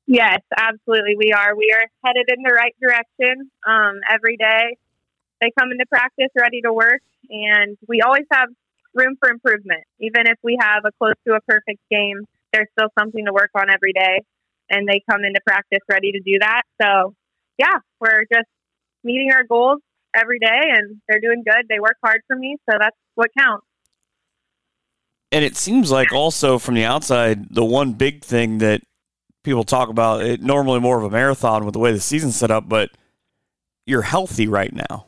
Yes, 0.07 0.41
absolutely. 0.57 1.17
We 1.19 1.33
are. 1.33 1.55
We 1.55 1.71
are 1.77 1.85
headed 2.03 2.31
in 2.35 2.43
the 2.43 2.55
right 2.55 2.75
direction 2.81 3.51
um, 3.67 4.01
every 4.11 4.39
day. 4.39 4.79
They 5.43 5.53
come 5.59 5.71
into 5.71 5.85
practice 5.87 6.29
ready 6.35 6.63
to 6.63 6.73
work, 6.73 7.03
and 7.29 7.77
we 7.87 8.01
always 8.01 8.25
have 8.33 8.49
room 8.95 9.17
for 9.21 9.29
improvement. 9.29 9.85
Even 10.01 10.27
if 10.27 10.39
we 10.43 10.57
have 10.59 10.85
a 10.87 10.93
close 10.99 11.15
to 11.27 11.35
a 11.35 11.41
perfect 11.43 11.81
game, 11.91 12.25
there's 12.55 12.69
still 12.73 12.89
something 12.99 13.27
to 13.27 13.35
work 13.35 13.51
on 13.55 13.69
every 13.71 13.93
day, 13.93 14.25
and 14.71 14.89
they 14.89 15.03
come 15.11 15.25
into 15.25 15.41
practice 15.47 15.85
ready 15.91 16.13
to 16.13 16.21
do 16.21 16.39
that. 16.41 16.63
So, 16.81 17.15
yeah, 17.59 17.77
we're 18.01 18.25
just 18.33 18.49
meeting 19.05 19.31
our 19.31 19.45
goals 19.45 19.81
every 20.17 20.39
day, 20.39 20.73
and 20.73 21.03
they're 21.07 21.21
doing 21.21 21.43
good. 21.45 21.67
They 21.69 21.81
work 21.81 21.99
hard 22.03 22.23
for 22.27 22.35
me, 22.35 22.57
so 22.69 22.79
that's 22.81 22.97
what 23.15 23.29
counts. 23.39 23.67
And 25.31 25.45
it 25.45 25.57
seems 25.57 25.91
like 25.91 26.13
also 26.13 26.59
from 26.59 26.75
the 26.75 26.85
outside, 26.85 27.55
the 27.55 27.65
one 27.65 27.93
big 27.93 28.25
thing 28.25 28.59
that 28.59 28.83
people 29.43 29.65
talk 29.65 29.89
about, 29.89 30.23
it 30.23 30.41
normally 30.41 30.81
more 30.81 30.99
of 30.99 31.05
a 31.05 31.11
marathon 31.11 31.65
with 31.65 31.75
the 31.75 31.79
way 31.79 31.93
the 31.93 32.01
season's 32.01 32.37
set 32.37 32.51
up, 32.51 32.69
but 32.69 32.91
you're 33.87 34.03
healthy 34.03 34.49
right 34.49 34.73
now. 34.73 35.07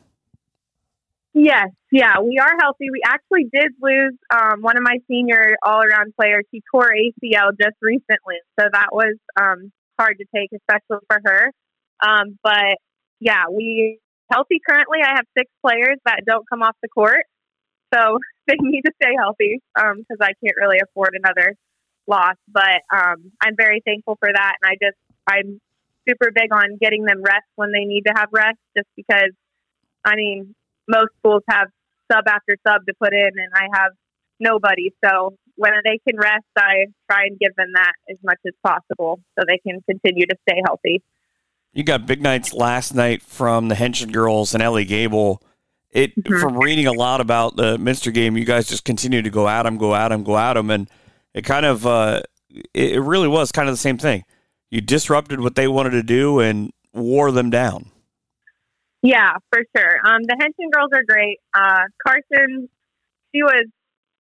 Yes, 1.33 1.69
yeah, 1.91 2.19
we 2.19 2.39
are 2.39 2.51
healthy. 2.59 2.89
We 2.91 3.01
actually 3.05 3.45
did 3.53 3.71
lose 3.81 4.17
um, 4.33 4.61
one 4.61 4.75
of 4.75 4.83
my 4.83 4.97
senior 5.07 5.55
all 5.63 5.81
around 5.81 6.13
players. 6.19 6.43
She 6.51 6.61
tore 6.69 6.89
ACL 6.89 7.51
just 7.59 7.77
recently, 7.81 8.35
so 8.59 8.67
that 8.71 8.87
was 8.91 9.15
um, 9.39 9.71
hard 9.97 10.17
to 10.17 10.25
take, 10.35 10.49
especially 10.53 11.05
for 11.07 11.21
her. 11.23 11.51
Um, 12.05 12.37
but 12.43 12.77
yeah, 13.19 13.45
we 13.49 13.99
healthy 14.29 14.59
currently. 14.67 14.99
I 15.03 15.15
have 15.15 15.25
six 15.37 15.49
players 15.65 15.97
that 16.05 16.21
don't 16.25 16.47
come 16.49 16.61
off 16.61 16.75
the 16.81 16.89
court, 16.89 17.23
so 17.93 18.17
they 18.47 18.55
need 18.59 18.81
to 18.83 18.91
stay 19.01 19.13
healthy 19.17 19.61
because 19.75 20.19
um, 20.19 20.21
I 20.21 20.33
can't 20.43 20.57
really 20.57 20.79
afford 20.81 21.15
another 21.15 21.55
loss. 22.07 22.35
But 22.47 22.81
um, 22.93 23.31
I'm 23.41 23.55
very 23.55 23.81
thankful 23.85 24.17
for 24.19 24.29
that, 24.33 24.53
and 24.61 24.71
I 24.71 24.75
just 24.81 24.97
I'm 25.27 25.61
super 26.07 26.31
big 26.33 26.51
on 26.51 26.77
getting 26.81 27.05
them 27.05 27.21
rest 27.21 27.45
when 27.55 27.71
they 27.71 27.85
need 27.85 28.03
to 28.07 28.13
have 28.15 28.29
rest, 28.31 28.57
just 28.75 28.87
because 28.95 29.31
I 30.05 30.15
mean 30.15 30.55
most 30.87 31.09
schools 31.19 31.43
have 31.49 31.67
sub 32.11 32.27
after 32.27 32.57
sub 32.67 32.85
to 32.87 32.93
put 32.99 33.13
in, 33.13 33.31
and 33.35 33.51
I 33.53 33.67
have 33.79 33.91
nobody. 34.39 34.91
So 35.05 35.35
when 35.55 35.71
they 35.83 35.99
can 36.07 36.17
rest, 36.17 36.45
I 36.57 36.87
try 37.09 37.25
and 37.25 37.39
give 37.39 37.55
them 37.55 37.71
that 37.75 37.93
as 38.09 38.17
much 38.23 38.39
as 38.45 38.53
possible 38.65 39.21
so 39.37 39.45
they 39.47 39.59
can 39.59 39.81
continue 39.89 40.25
to 40.25 40.35
stay 40.49 40.61
healthy. 40.65 41.01
You 41.73 41.83
got 41.83 42.05
big 42.05 42.21
nights 42.21 42.53
last 42.53 42.93
night 42.93 43.21
from 43.21 43.69
the 43.69 43.75
Henshin 43.75 44.11
girls 44.11 44.53
and 44.53 44.61
Ellie 44.61 44.83
Gable 44.83 45.41
It 45.91 46.15
Mhm. 46.15 46.39
from 46.39 46.57
reading 46.57 46.87
a 46.87 46.93
lot 46.93 47.19
about 47.21 47.57
the 47.57 47.77
Minster 47.77 48.11
game, 48.11 48.37
you 48.37 48.45
guys 48.45 48.67
just 48.67 48.85
continue 48.85 49.21
to 49.21 49.29
go 49.29 49.47
at 49.49 49.63
them, 49.63 49.77
go 49.77 49.93
at 49.93 50.09
them, 50.09 50.23
go 50.23 50.37
at 50.37 50.53
them, 50.53 50.69
and 50.69 50.89
it 51.33 51.43
kind 51.43 51.65
of 51.65 51.85
uh, 51.85 52.21
it, 52.73 52.93
it 52.93 52.99
really 53.01 53.27
was 53.27 53.51
kind 53.51 53.67
of 53.67 53.73
the 53.73 53.77
same 53.77 53.97
thing. 53.97 54.23
You 54.69 54.79
disrupted 54.81 55.41
what 55.41 55.55
they 55.55 55.67
wanted 55.67 55.91
to 55.91 56.03
do 56.03 56.39
and 56.39 56.71
wore 56.93 57.31
them 57.31 57.49
down. 57.49 57.91
Yeah, 59.01 59.33
for 59.51 59.63
sure. 59.75 59.97
Um, 60.05 60.21
the 60.23 60.37
Henson 60.39 60.69
girls 60.71 60.91
are 60.93 61.03
great. 61.03 61.39
Uh, 61.53 61.83
Carson, 62.05 62.69
she 63.33 63.41
was 63.43 63.63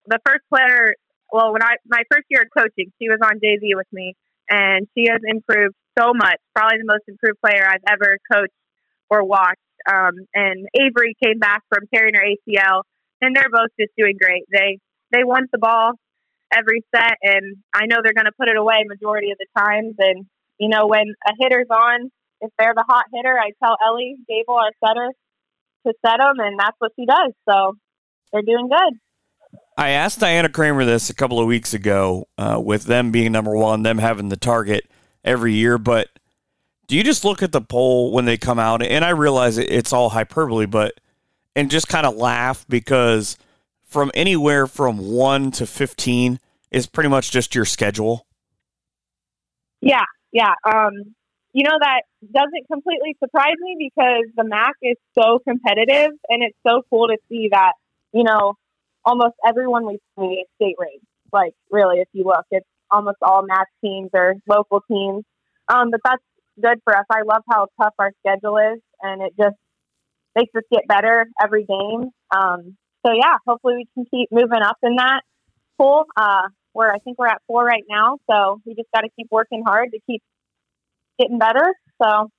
the 0.08 0.20
first 0.26 0.42
player. 0.50 0.94
Well, 1.32 1.52
when 1.54 1.62
I 1.62 1.76
my 1.86 2.02
first 2.12 2.26
year 2.30 2.42
of 2.44 2.48
coaching, 2.58 2.92
she 3.00 3.10
was 3.10 3.20
on 3.22 3.40
JV 3.40 3.76
with 3.76 3.88
me, 3.92 4.16
and 4.50 4.88
she 4.98 5.06
has 5.10 5.20
improved 5.24 5.76
so 6.00 6.14
much. 6.16 6.38
Probably 6.56 6.78
the 6.80 6.86
most 6.86 7.04
improved 7.08 7.40
player 7.46 7.68
I've 7.68 7.84
ever 7.88 8.18
coached 8.32 8.54
or 9.10 9.24
watched. 9.24 9.60
Um, 9.90 10.14
and 10.36 10.68
Avery 10.76 11.16
came 11.24 11.40
back 11.40 11.64
from 11.70 11.88
tearing 11.94 12.14
her 12.14 12.22
ACL, 12.22 12.84
and 13.22 13.36
they're 13.36 13.50
both 13.50 13.70
just 13.80 13.92
doing 13.98 14.18
great. 14.22 14.44
They 14.52 14.80
they 15.12 15.24
want 15.24 15.50
the 15.52 15.58
ball 15.58 15.94
every 16.56 16.84
set, 16.96 17.18
and 17.24 17.58
I 17.74 17.86
know 17.88 17.98
they're 18.04 18.14
going 18.14 18.26
to 18.26 18.38
put 18.38 18.50
it 18.50 18.58
away 18.58 18.84
majority 18.88 19.32
of 19.32 19.38
the 19.40 19.48
times. 19.58 19.96
And 19.98 20.26
you 20.60 20.70
know, 20.70 20.88
when 20.88 21.14
a 21.28 21.34
hitter's 21.40 21.70
on, 21.72 22.12
if 22.42 22.52
they're 22.60 22.74
the 22.76 22.86
hot 22.88 23.06
hitter, 23.14 23.38
I 23.38 23.52
tell 23.64 23.78
Ellie 23.86 24.16
Gable, 24.28 24.56
our 24.56 24.72
setter, 24.86 25.10
to 25.88 25.94
set 26.06 26.18
them, 26.18 26.40
and 26.40 26.60
that's 26.60 26.76
what 26.80 26.92
she 26.96 27.06
does. 27.06 27.34
So 27.50 27.76
they're 28.32 28.42
doing 28.42 28.70
good. 28.70 29.00
I 29.78 29.92
asked 29.92 30.20
Diana 30.20 30.50
Kramer 30.50 30.86
this 30.86 31.10
a 31.10 31.16
couple 31.16 31.40
of 31.40 31.48
weeks 31.48 31.74
ago, 31.74 32.28
uh, 32.38 32.62
with 32.64 32.84
them 32.84 33.12
being 33.12 33.32
number 33.32 33.56
one, 33.56 33.84
them 33.84 33.98
having 33.98 34.30
the 34.30 34.38
target 34.38 34.84
every 35.24 35.54
year. 35.54 35.78
But 35.78 36.10
do 36.90 36.98
you 36.98 37.04
just 37.04 37.24
look 37.24 37.44
at 37.44 37.52
the 37.52 37.62
poll 37.62 38.12
when 38.12 38.26
they 38.26 38.36
come 38.36 38.58
out? 38.58 38.82
And 38.82 39.06
I 39.06 39.12
realize 39.12 39.60
it's 39.60 39.94
all 39.94 40.10
hyperbole, 40.10 40.66
but 40.66 41.00
and 41.56 41.70
just 41.70 41.88
kind 41.88 42.06
of 42.06 42.16
laugh 42.16 42.66
because 42.68 43.38
from 43.84 44.12
anywhere 44.16 44.66
from 44.66 44.98
one 44.98 45.52
to 45.52 45.68
fifteen 45.68 46.40
is 46.72 46.88
pretty 46.88 47.10
much 47.10 47.30
just 47.30 47.54
your 47.54 47.66
schedule. 47.66 48.26
Yeah, 49.82 50.04
yeah. 50.32 50.54
Um, 50.66 51.14
you 51.54 51.64
know 51.64 51.78
that 51.80 52.02
doesn't 52.24 52.68
completely 52.72 53.16
surprise 53.20 53.56
me 53.60 53.92
because 53.96 54.24
the 54.36 54.44
MAC 54.44 54.74
is 54.82 54.98
so 55.14 55.38
competitive, 55.48 56.12
and 56.28 56.42
it's 56.42 56.58
so 56.68 56.82
cool 56.90 57.08
to 57.08 57.18
see 57.30 57.50
that 57.52 57.74
you 58.14 58.24
know 58.24 58.56
almost 59.06 59.36
everyone 59.48 59.86
we 59.86 60.00
play 60.18 60.42
is 60.42 60.48
state 60.56 60.76
ranked. 60.80 61.06
Like 61.32 61.54
really, 61.70 62.00
if 62.00 62.08
you 62.14 62.24
look, 62.24 62.46
it's 62.50 62.66
almost 62.90 63.18
all 63.22 63.46
MAC 63.46 63.68
teams 63.80 64.10
or 64.12 64.38
local 64.48 64.82
teams. 64.90 65.24
Um, 65.72 65.92
but 65.92 66.00
that's 66.04 66.24
good 66.62 66.80
for 66.84 66.96
us. 66.96 67.06
I 67.12 67.22
love 67.22 67.44
how 67.50 67.68
tough 67.82 67.94
our 68.00 68.12
schedule 68.20 68.58
is, 68.58 68.80
and 69.02 69.22
it 69.22 69.34
just 69.38 69.56
makes 70.36 70.54
us 70.56 70.64
get 70.72 70.88
better 70.88 71.28
every 71.42 71.66
game. 71.66 72.10
Um, 72.36 72.78
so 73.06 73.14
yeah, 73.14 73.38
hopefully 73.48 73.76
we 73.76 73.88
can 73.94 74.06
keep 74.12 74.30
moving 74.32 74.62
up 74.62 74.78
in 74.84 74.96
that 74.96 75.22
pool. 75.78 76.06
Uh, 76.16 76.50
where 76.74 76.94
I 76.94 77.00
think 77.00 77.18
we're 77.18 77.28
at 77.28 77.42
four 77.48 77.64
right 77.64 77.84
now, 77.90 78.18
so 78.30 78.62
we 78.66 78.76
just 78.76 78.90
got 78.94 79.02
to 79.02 79.10
keep 79.16 79.28
working 79.32 79.64
hard 79.66 79.92
to 79.92 80.00
keep 80.08 80.22
getting 81.20 81.40
better. 81.40 81.74
So 82.02 82.30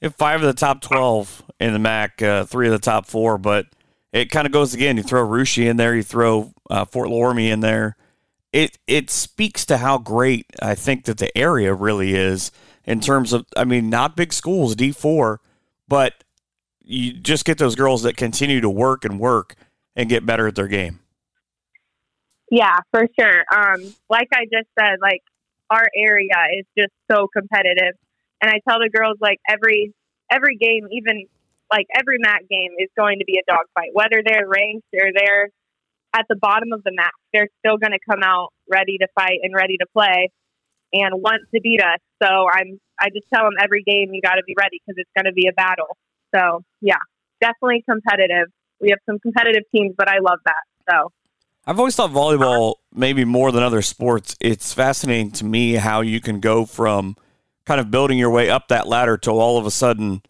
if 0.00 0.14
five 0.14 0.40
of 0.40 0.46
the 0.46 0.54
top 0.54 0.80
twelve 0.80 1.42
in 1.60 1.72
the 1.72 1.78
MAC, 1.78 2.22
uh, 2.22 2.44
three 2.44 2.66
of 2.66 2.72
the 2.72 2.78
top 2.78 3.06
four, 3.06 3.38
but 3.38 3.66
it 4.12 4.30
kind 4.30 4.46
of 4.46 4.52
goes 4.52 4.74
again. 4.74 4.96
You 4.96 5.02
throw 5.02 5.22
Russia 5.22 5.66
in 5.66 5.76
there, 5.76 5.94
you 5.94 6.02
throw 6.02 6.52
uh, 6.70 6.84
Fort 6.84 7.08
Loramie 7.08 7.50
in 7.50 7.60
there. 7.60 7.96
It 8.52 8.78
it 8.86 9.10
speaks 9.10 9.66
to 9.66 9.78
how 9.78 9.98
great 9.98 10.46
I 10.62 10.74
think 10.74 11.04
that 11.04 11.18
the 11.18 11.36
area 11.36 11.74
really 11.74 12.14
is 12.14 12.50
in 12.84 13.00
terms 13.00 13.32
of. 13.32 13.46
I 13.56 13.64
mean, 13.64 13.90
not 13.90 14.16
big 14.16 14.32
schools, 14.32 14.76
D 14.76 14.92
four, 14.92 15.40
but 15.88 16.24
you 16.82 17.12
just 17.12 17.44
get 17.44 17.58
those 17.58 17.74
girls 17.74 18.02
that 18.02 18.16
continue 18.16 18.60
to 18.60 18.70
work 18.70 19.04
and 19.04 19.20
work 19.20 19.54
and 19.94 20.08
get 20.08 20.24
better 20.24 20.46
at 20.46 20.54
their 20.54 20.68
game. 20.68 21.00
yeah, 22.50 22.78
for 22.90 23.06
sure. 23.18 23.44
Um, 23.54 23.94
like 24.08 24.28
I 24.32 24.44
just 24.44 24.68
said, 24.78 24.98
like 25.00 25.22
our 25.70 25.86
area 25.94 26.34
is 26.56 26.64
just 26.76 26.92
so 27.10 27.28
competitive, 27.28 27.94
and 28.40 28.50
I 28.50 28.60
tell 28.68 28.78
the 28.78 28.90
girls 28.90 29.18
like 29.20 29.38
every 29.48 29.92
every 30.30 30.56
game, 30.56 30.86
even 30.92 31.26
like 31.70 31.86
every 31.94 32.18
MAC 32.18 32.48
game, 32.48 32.72
is 32.78 32.88
going 32.96 33.18
to 33.18 33.24
be 33.24 33.38
a 33.38 33.50
dogfight. 33.50 33.90
Whether 33.92 34.22
they're 34.24 34.48
ranked 34.48 34.88
or 34.94 35.10
they're 35.14 35.48
at 36.14 36.24
the 36.28 36.36
bottom 36.36 36.72
of 36.72 36.82
the 36.84 36.92
MAC, 36.94 37.12
they're 37.32 37.48
still 37.58 37.76
going 37.76 37.92
to 37.92 37.98
come 38.08 38.22
out 38.22 38.52
ready 38.70 38.96
to 38.98 39.08
fight 39.14 39.40
and 39.42 39.54
ready 39.54 39.76
to 39.76 39.86
play 39.92 40.30
and 40.92 41.22
want 41.22 41.42
to 41.54 41.60
beat 41.60 41.80
us. 41.80 42.00
So 42.22 42.28
I'm 42.28 42.80
I 43.00 43.08
just 43.10 43.26
tell 43.32 43.44
them 43.44 43.54
every 43.62 43.82
game 43.82 44.10
you 44.12 44.20
got 44.20 44.34
to 44.34 44.42
be 44.46 44.54
ready 44.58 44.80
because 44.84 44.98
it's 44.98 45.10
going 45.16 45.26
to 45.26 45.32
be 45.32 45.48
a 45.48 45.52
battle. 45.52 45.96
So 46.34 46.62
yeah, 46.80 46.98
definitely 47.40 47.84
competitive. 47.88 48.48
We 48.80 48.90
have 48.90 48.98
some 49.06 49.18
competitive 49.18 49.64
teams, 49.74 49.94
but 49.96 50.08
I 50.08 50.18
love 50.18 50.38
that. 50.44 50.64
So 50.90 51.12
I've 51.66 51.78
always 51.78 51.96
thought 51.96 52.10
volleyball, 52.10 52.76
maybe 52.94 53.24
more 53.24 53.52
than 53.52 53.62
other 53.62 53.82
sports, 53.82 54.36
it's 54.40 54.72
fascinating 54.72 55.32
to 55.32 55.44
me 55.44 55.74
how 55.74 56.00
you 56.00 56.20
can 56.20 56.40
go 56.40 56.64
from 56.64 57.16
kind 57.66 57.80
of 57.80 57.90
building 57.90 58.16
your 58.16 58.30
way 58.30 58.48
up 58.48 58.68
that 58.68 58.88
ladder 58.88 59.18
till 59.18 59.38
all 59.38 59.58
of 59.58 59.66
a 59.66 59.70
sudden 59.70 60.22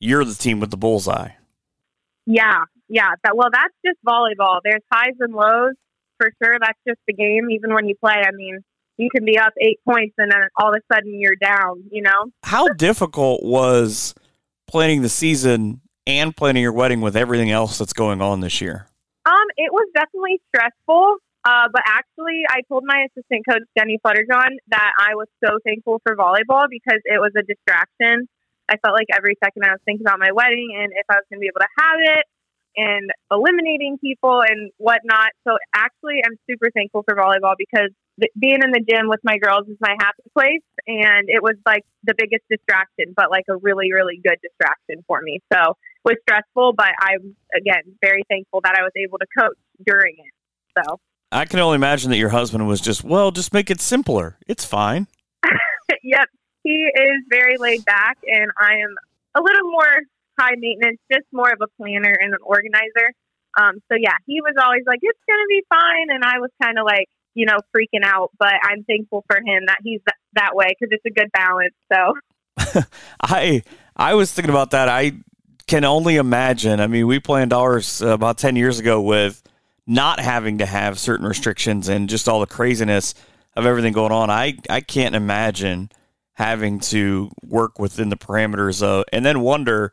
you're 0.00 0.24
the 0.24 0.34
team 0.34 0.60
with 0.60 0.70
the 0.70 0.76
bullseye. 0.76 1.30
Yeah, 2.24 2.64
yeah. 2.88 3.10
That 3.22 3.36
well, 3.36 3.50
that's 3.52 3.74
just 3.84 3.98
volleyball. 4.06 4.60
There's 4.64 4.82
highs 4.90 5.14
and 5.20 5.34
lows 5.34 5.74
for 6.18 6.30
sure. 6.42 6.58
That's 6.58 6.78
just 6.86 7.00
the 7.06 7.14
game. 7.14 7.50
Even 7.50 7.74
when 7.74 7.86
you 7.86 7.94
play, 7.96 8.22
I 8.26 8.30
mean, 8.32 8.60
you 8.98 9.08
can 9.14 9.24
be 9.24 9.38
up 9.38 9.54
eight 9.60 9.80
points 9.88 10.14
and 10.18 10.30
then 10.30 10.42
all 10.56 10.74
of 10.74 10.76
a 10.76 10.94
sudden 10.94 11.18
you're 11.18 11.36
down. 11.40 11.84
You 11.90 12.02
know? 12.02 12.26
How 12.42 12.68
difficult 12.68 13.42
was 13.42 14.14
planning 14.66 15.02
the 15.02 15.08
season 15.08 15.80
and 16.06 16.36
planning 16.36 16.62
your 16.62 16.72
wedding 16.72 17.00
with 17.00 17.16
everything 17.16 17.50
else 17.50 17.78
that's 17.78 17.92
going 17.92 18.20
on 18.20 18.40
this 18.40 18.60
year? 18.60 18.86
Um, 19.24 19.46
it 19.56 19.72
was 19.72 19.88
definitely 19.94 20.40
stressful. 20.48 21.16
Uh, 21.44 21.68
but 21.72 21.82
actually, 21.86 22.42
I 22.50 22.60
told 22.68 22.82
my 22.84 23.06
assistant 23.08 23.46
coach 23.48 23.62
Jenny 23.78 23.98
Flutterjohn 24.04 24.58
that 24.68 24.92
I 24.98 25.14
was 25.14 25.28
so 25.42 25.58
thankful 25.64 26.02
for 26.04 26.16
volleyball 26.16 26.66
because 26.68 27.00
it 27.04 27.20
was 27.20 27.32
a 27.38 27.42
distraction. 27.42 28.28
I 28.68 28.76
felt 28.84 28.92
like 28.92 29.06
every 29.16 29.36
second 29.42 29.64
I 29.64 29.70
was 29.70 29.80
thinking 29.86 30.04
about 30.04 30.18
my 30.18 30.32
wedding 30.32 30.76
and 30.76 30.92
if 30.92 31.06
I 31.08 31.14
was 31.14 31.24
going 31.30 31.38
to 31.38 31.40
be 31.40 31.48
able 31.48 31.64
to 31.64 31.72
have 31.78 32.18
it 32.18 32.24
and 32.78 33.10
eliminating 33.30 33.98
people 33.98 34.40
and 34.40 34.70
whatnot. 34.78 35.30
So 35.46 35.58
actually, 35.74 36.22
I'm 36.24 36.38
super 36.48 36.70
thankful 36.70 37.02
for 37.02 37.16
volleyball 37.16 37.54
because 37.58 37.90
th- 38.20 38.32
being 38.38 38.60
in 38.62 38.70
the 38.70 38.80
gym 38.88 39.08
with 39.08 39.18
my 39.24 39.36
girls 39.36 39.66
is 39.68 39.76
my 39.80 39.96
happy 39.98 40.22
place, 40.32 40.62
and 40.86 41.28
it 41.28 41.42
was 41.42 41.56
like 41.66 41.82
the 42.04 42.14
biggest 42.16 42.44
distraction, 42.48 43.14
but 43.16 43.30
like 43.30 43.44
a 43.50 43.56
really, 43.56 43.92
really 43.92 44.20
good 44.22 44.38
distraction 44.40 45.04
for 45.08 45.20
me. 45.20 45.40
So 45.52 45.58
it 45.60 46.04
was 46.04 46.16
stressful, 46.22 46.74
but 46.74 46.92
I'm 47.00 47.34
again 47.54 47.82
very 48.00 48.22
thankful 48.30 48.60
that 48.62 48.76
I 48.78 48.82
was 48.82 48.92
able 48.96 49.18
to 49.18 49.26
coach 49.36 49.58
during 49.84 50.14
it. 50.18 50.32
So 50.78 51.00
I 51.32 51.44
can 51.46 51.58
only 51.58 51.74
imagine 51.74 52.10
that 52.10 52.16
your 52.16 52.30
husband 52.30 52.68
was 52.68 52.80
just, 52.80 53.02
well, 53.02 53.32
just 53.32 53.52
make 53.52 53.70
it 53.70 53.80
simpler. 53.80 54.38
It's 54.46 54.64
fine. 54.64 55.08
yep, 56.04 56.28
he 56.62 56.70
is 56.70 57.24
very 57.28 57.56
laid 57.58 57.84
back, 57.84 58.18
and 58.24 58.50
I 58.56 58.74
am 58.74 58.94
a 59.34 59.42
little 59.42 59.70
more 59.70 60.00
high 60.38 60.54
maintenance, 60.56 60.98
just 61.12 61.26
more 61.32 61.50
of 61.50 61.58
a 61.60 61.68
planner 61.76 62.14
and 62.18 62.32
an 62.32 62.40
organizer. 62.42 63.12
Um, 63.58 63.82
so 63.90 63.98
yeah, 63.98 64.16
he 64.26 64.40
was 64.40 64.54
always 64.62 64.84
like, 64.86 65.00
"It's 65.02 65.18
gonna 65.28 65.48
be 65.48 65.62
fine," 65.68 66.08
and 66.10 66.24
I 66.24 66.38
was 66.38 66.50
kind 66.62 66.78
of 66.78 66.84
like, 66.84 67.08
you 67.34 67.46
know, 67.46 67.58
freaking 67.74 68.04
out. 68.04 68.30
But 68.38 68.54
I'm 68.62 68.84
thankful 68.84 69.24
for 69.28 69.38
him 69.38 69.64
that 69.66 69.78
he's 69.82 70.00
th- 70.00 70.20
that 70.34 70.54
way 70.54 70.68
because 70.68 70.92
it's 70.92 71.04
a 71.06 71.10
good 71.10 71.30
balance. 71.32 71.74
So 71.92 72.82
I 73.22 73.62
I 73.96 74.14
was 74.14 74.32
thinking 74.32 74.50
about 74.50 74.70
that. 74.70 74.88
I 74.88 75.12
can 75.68 75.84
only 75.84 76.16
imagine. 76.16 76.80
I 76.80 76.86
mean, 76.86 77.06
we 77.06 77.20
planned 77.20 77.52
ours 77.52 78.00
about 78.00 78.38
10 78.38 78.56
years 78.56 78.78
ago 78.78 79.00
with 79.00 79.42
not 79.86 80.18
having 80.18 80.58
to 80.58 80.66
have 80.66 80.98
certain 80.98 81.26
restrictions 81.26 81.88
and 81.88 82.08
just 82.08 82.28
all 82.28 82.40
the 82.40 82.46
craziness 82.46 83.14
of 83.54 83.66
everything 83.66 83.92
going 83.92 84.12
on. 84.12 84.30
I, 84.30 84.56
I 84.68 84.80
can't 84.80 85.14
imagine 85.14 85.90
having 86.34 86.80
to 86.80 87.30
work 87.42 87.78
within 87.78 88.08
the 88.08 88.16
parameters 88.16 88.82
of, 88.82 89.04
and 89.12 89.24
then 89.24 89.40
wonder, 89.40 89.92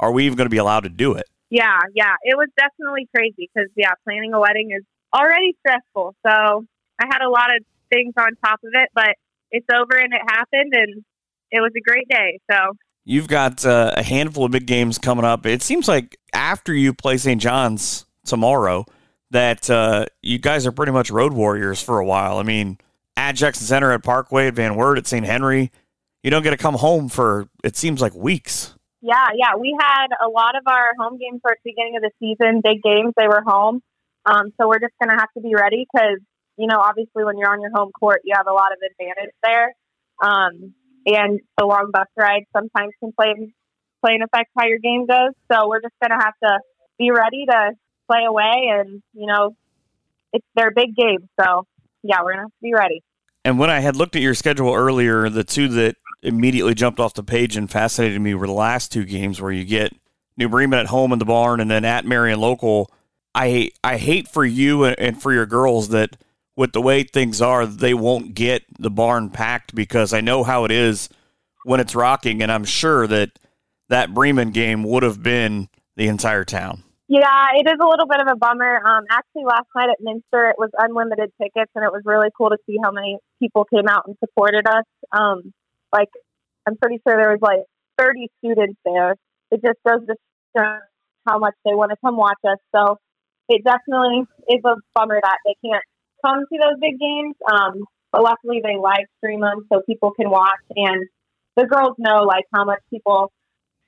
are 0.00 0.10
we 0.10 0.26
even 0.26 0.36
going 0.36 0.46
to 0.46 0.50
be 0.50 0.58
allowed 0.58 0.80
to 0.80 0.88
do 0.88 1.14
it? 1.14 1.26
yeah, 1.50 1.80
yeah, 1.94 2.14
it 2.22 2.36
was 2.36 2.48
definitely 2.56 3.08
crazy 3.14 3.50
because 3.52 3.68
yeah, 3.76 3.90
planning 4.04 4.32
a 4.32 4.40
wedding 4.40 4.70
is 4.70 4.84
already 5.12 5.56
stressful. 5.58 6.14
So 6.24 6.64
I 7.00 7.06
had 7.10 7.22
a 7.22 7.28
lot 7.28 7.54
of 7.54 7.64
things 7.92 8.14
on 8.16 8.30
top 8.42 8.60
of 8.64 8.70
it, 8.72 8.88
but 8.94 9.16
it's 9.50 9.66
over 9.74 9.96
and 9.96 10.12
it 10.12 10.20
happened, 10.28 10.72
and 10.72 11.04
it 11.50 11.60
was 11.60 11.72
a 11.76 11.80
great 11.80 12.08
day. 12.08 12.38
So 12.50 12.72
You've 13.04 13.28
got 13.28 13.66
uh, 13.66 13.92
a 13.96 14.02
handful 14.02 14.44
of 14.44 14.52
big 14.52 14.66
games 14.66 14.98
coming 14.98 15.24
up. 15.24 15.44
It 15.44 15.62
seems 15.62 15.88
like 15.88 16.16
after 16.32 16.72
you 16.72 16.94
play 16.94 17.16
St. 17.16 17.40
John's 17.40 18.06
tomorrow, 18.24 18.84
that 19.32 19.68
uh, 19.68 20.06
you 20.22 20.38
guys 20.38 20.66
are 20.66 20.72
pretty 20.72 20.92
much 20.92 21.10
road 21.10 21.32
warriors 21.32 21.82
for 21.82 21.98
a 21.98 22.04
while. 22.04 22.38
I 22.38 22.44
mean, 22.44 22.78
at 23.16 23.32
Jackson 23.32 23.66
Center, 23.66 23.90
at 23.90 24.04
Parkway, 24.04 24.46
at 24.46 24.54
Van 24.54 24.76
Wert, 24.76 24.98
at 24.98 25.06
St. 25.08 25.26
Henry, 25.26 25.72
you 26.22 26.30
don't 26.30 26.42
get 26.42 26.50
to 26.50 26.56
come 26.56 26.74
home 26.74 27.08
for 27.08 27.48
it 27.64 27.76
seems 27.76 28.00
like 28.00 28.14
weeks. 28.14 28.74
Yeah, 29.02 29.28
yeah. 29.34 29.56
We 29.58 29.76
had 29.78 30.08
a 30.24 30.28
lot 30.28 30.56
of 30.56 30.62
our 30.66 30.90
home 30.98 31.18
games 31.18 31.40
for 31.42 31.56
the 31.56 31.70
beginning 31.70 31.96
of 31.96 32.02
the 32.02 32.10
season, 32.20 32.60
big 32.62 32.82
games, 32.82 33.14
they 33.16 33.28
were 33.28 33.42
home. 33.44 33.80
Um, 34.26 34.52
so 34.60 34.68
we're 34.68 34.80
just 34.80 34.92
going 35.02 35.08
to 35.08 35.18
have 35.18 35.32
to 35.34 35.40
be 35.40 35.54
ready 35.54 35.86
because, 35.90 36.20
you 36.58 36.66
know, 36.66 36.78
obviously 36.78 37.24
when 37.24 37.38
you're 37.38 37.50
on 37.50 37.60
your 37.60 37.70
home 37.74 37.90
court, 37.98 38.20
you 38.24 38.34
have 38.36 38.46
a 38.46 38.52
lot 38.52 38.72
of 38.72 38.78
advantage 38.84 39.32
there. 39.42 39.72
Um, 40.22 40.74
and 41.06 41.40
the 41.56 41.64
long 41.64 41.90
bus 41.92 42.08
ride 42.16 42.44
sometimes 42.54 42.92
can 43.00 43.12
play, 43.18 43.32
play 44.04 44.12
an 44.14 44.22
effect 44.22 44.50
how 44.58 44.66
your 44.66 44.78
game 44.78 45.06
goes. 45.06 45.32
So 45.50 45.68
we're 45.68 45.80
just 45.80 45.94
going 46.02 46.12
to 46.12 46.22
have 46.22 46.34
to 46.44 46.60
be 46.98 47.10
ready 47.10 47.46
to 47.46 47.72
play 48.10 48.24
away, 48.26 48.70
and 48.70 49.02
you 49.14 49.26
know, 49.26 49.56
it's 50.32 50.46
their 50.54 50.70
big 50.70 50.94
game. 50.94 51.28
So 51.40 51.66
yeah, 52.02 52.18
we're 52.22 52.32
gonna 52.32 52.42
have 52.42 52.50
to 52.50 52.62
be 52.62 52.74
ready. 52.74 53.02
And 53.44 53.58
when 53.58 53.70
I 53.70 53.80
had 53.80 53.96
looked 53.96 54.16
at 54.16 54.22
your 54.22 54.34
schedule 54.34 54.74
earlier, 54.74 55.28
the 55.28 55.44
two 55.44 55.68
that 55.68 55.96
immediately 56.22 56.74
jumped 56.74 57.00
off 57.00 57.14
the 57.14 57.22
page 57.22 57.56
and 57.56 57.70
fascinated 57.70 58.20
me 58.20 58.34
were 58.34 58.46
the 58.46 58.52
last 58.52 58.92
two 58.92 59.04
games 59.04 59.40
where 59.40 59.52
you 59.52 59.64
get 59.64 59.94
New 60.36 60.48
Bremen 60.48 60.78
at 60.78 60.86
home 60.86 61.12
in 61.12 61.18
the 61.18 61.24
barn 61.24 61.60
and 61.60 61.70
then 61.70 61.84
at 61.84 62.04
Marion 62.04 62.40
Local. 62.40 62.90
I 63.34 63.70
I 63.84 63.96
hate 63.96 64.28
for 64.28 64.44
you 64.44 64.84
and 64.84 65.20
for 65.20 65.32
your 65.32 65.46
girls 65.46 65.88
that 65.90 66.16
with 66.56 66.72
the 66.72 66.82
way 66.82 67.04
things 67.04 67.40
are, 67.40 67.64
they 67.64 67.94
won't 67.94 68.34
get 68.34 68.64
the 68.78 68.90
barn 68.90 69.30
packed 69.30 69.74
because 69.74 70.12
I 70.12 70.20
know 70.20 70.42
how 70.44 70.64
it 70.64 70.70
is 70.70 71.08
when 71.64 71.80
it's 71.80 71.94
rocking, 71.94 72.42
and 72.42 72.50
I'm 72.50 72.64
sure 72.64 73.06
that 73.06 73.38
that 73.88 74.12
Bremen 74.12 74.50
game 74.50 74.82
would 74.84 75.02
have 75.02 75.22
been 75.22 75.68
the 75.96 76.08
entire 76.08 76.44
town. 76.44 76.82
Yeah, 77.08 77.48
it 77.56 77.66
is 77.66 77.78
a 77.80 77.86
little 77.86 78.06
bit 78.06 78.20
of 78.20 78.28
a 78.30 78.36
bummer. 78.36 78.76
Um, 78.86 79.04
actually, 79.10 79.44
last 79.44 79.66
night 79.74 79.90
at 79.90 79.98
Minster, 80.00 80.50
it 80.50 80.56
was 80.58 80.70
unlimited 80.78 81.32
tickets, 81.42 81.70
and 81.74 81.84
it 81.84 81.90
was 81.90 82.02
really 82.04 82.28
cool 82.36 82.50
to 82.50 82.58
see 82.66 82.76
how 82.82 82.92
many 82.92 83.18
people 83.40 83.64
came 83.64 83.88
out 83.88 84.04
and 84.06 84.16
supported 84.20 84.66
us. 84.68 84.84
Um, 85.12 85.52
like, 85.92 86.08
I'm 86.66 86.76
pretty 86.76 87.00
sure 87.06 87.16
there 87.16 87.30
was 87.30 87.42
like 87.42 87.64
30 87.98 88.28
students 88.38 88.78
there. 88.84 89.16
It 89.50 89.60
just 89.62 89.78
goes 89.86 90.06
to 90.06 90.14
show 90.56 90.78
how 91.26 91.38
much 91.38 91.54
they 91.64 91.74
want 91.74 91.90
to 91.90 91.96
come 92.04 92.16
watch 92.16 92.38
us. 92.44 92.58
So 92.74 92.98
it 93.48 93.62
definitely 93.64 94.24
is 94.48 94.60
a 94.64 94.76
bummer 94.94 95.20
that 95.22 95.38
they 95.44 95.54
can't 95.64 95.84
come 96.24 96.40
to 96.40 96.58
those 96.60 96.80
big 96.80 96.98
games. 96.98 97.34
Um, 97.50 97.84
but 98.12 98.22
luckily, 98.22 98.60
they 98.62 98.76
live 98.76 99.06
stream 99.18 99.40
them 99.40 99.66
so 99.72 99.82
people 99.86 100.10
can 100.12 100.30
watch, 100.30 100.64
and 100.74 101.06
the 101.56 101.66
girls 101.66 101.94
know 101.98 102.22
like 102.24 102.44
how 102.52 102.64
much 102.64 102.80
people, 102.90 103.32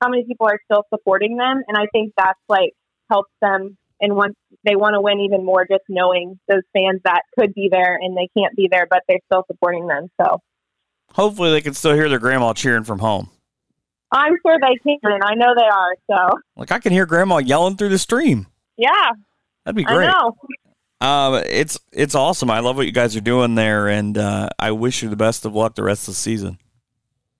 how 0.00 0.08
many 0.08 0.24
people 0.24 0.46
are 0.46 0.60
still 0.64 0.84
supporting 0.94 1.36
them, 1.36 1.62
and 1.66 1.76
I 1.76 1.86
think 1.92 2.12
that's 2.16 2.38
like 2.48 2.72
helps 3.10 3.32
them 3.40 3.76
and 4.02 4.16
once 4.16 4.34
they 4.64 4.74
want 4.74 4.94
to 4.94 5.00
win 5.00 5.20
even 5.20 5.44
more 5.44 5.64
just 5.64 5.84
knowing 5.88 6.38
those 6.48 6.62
fans 6.72 7.00
that 7.04 7.22
could 7.38 7.54
be 7.54 7.68
there 7.70 7.98
and 8.00 8.16
they 8.16 8.28
can't 8.36 8.54
be 8.56 8.68
there 8.70 8.86
but 8.90 9.02
they're 9.08 9.20
still 9.26 9.44
supporting 9.46 9.86
them 9.86 10.08
so 10.20 10.38
hopefully 11.14 11.50
they 11.50 11.60
can 11.60 11.74
still 11.74 11.94
hear 11.94 12.08
their 12.08 12.18
grandma 12.18 12.52
cheering 12.52 12.84
from 12.84 12.98
home 12.98 13.30
i'm 14.12 14.34
sure 14.44 14.58
they 14.60 14.76
can 14.82 14.98
and 15.02 15.22
i 15.24 15.34
know 15.34 15.54
they 15.56 15.62
are 15.62 15.96
so 16.10 16.38
like 16.56 16.70
i 16.70 16.78
can 16.78 16.92
hear 16.92 17.06
grandma 17.06 17.38
yelling 17.38 17.76
through 17.76 17.88
the 17.88 17.98
stream 17.98 18.46
yeah 18.76 19.10
that'd 19.64 19.76
be 19.76 19.84
great 19.84 20.10
um, 21.02 21.42
it's 21.46 21.80
it's 21.90 22.14
awesome. 22.14 22.48
I 22.48 22.60
love 22.60 22.76
what 22.76 22.86
you 22.86 22.92
guys 22.92 23.16
are 23.16 23.20
doing 23.20 23.56
there, 23.56 23.88
and 23.88 24.16
uh, 24.16 24.50
I 24.56 24.70
wish 24.70 25.02
you 25.02 25.08
the 25.08 25.16
best 25.16 25.44
of 25.44 25.52
luck 25.52 25.74
the 25.74 25.82
rest 25.82 26.02
of 26.02 26.14
the 26.14 26.20
season. 26.20 26.58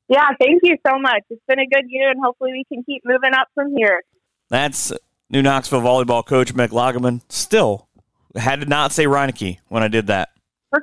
Yeah, 0.09 0.29
thank 0.41 0.63
you 0.65 0.77
so 0.85 0.99
much. 0.99 1.23
It's 1.31 1.41
been 1.47 1.61
a 1.61 1.67
good 1.67 1.85
year, 1.87 2.11
and 2.11 2.21
hopefully 2.21 2.51
we 2.51 2.65
can 2.65 2.83
keep 2.83 3.03
moving 3.05 3.33
up 3.35 3.47
from 3.55 3.73
here. 3.77 4.03
That's 4.49 4.93
New 5.31 5.43
Knoxville 5.43 5.81
volleyball 5.81 6.27
coach 6.27 6.53
Meg 6.53 6.71
Lagerman. 6.71 7.21
Still 7.29 7.87
had 8.35 8.63
to 8.63 8.67
not 8.67 8.91
say 8.91 9.05
Reineke 9.05 9.59
when 9.69 9.85
I 9.85 9.89
did 9.89 10.09
that. 10.09 10.31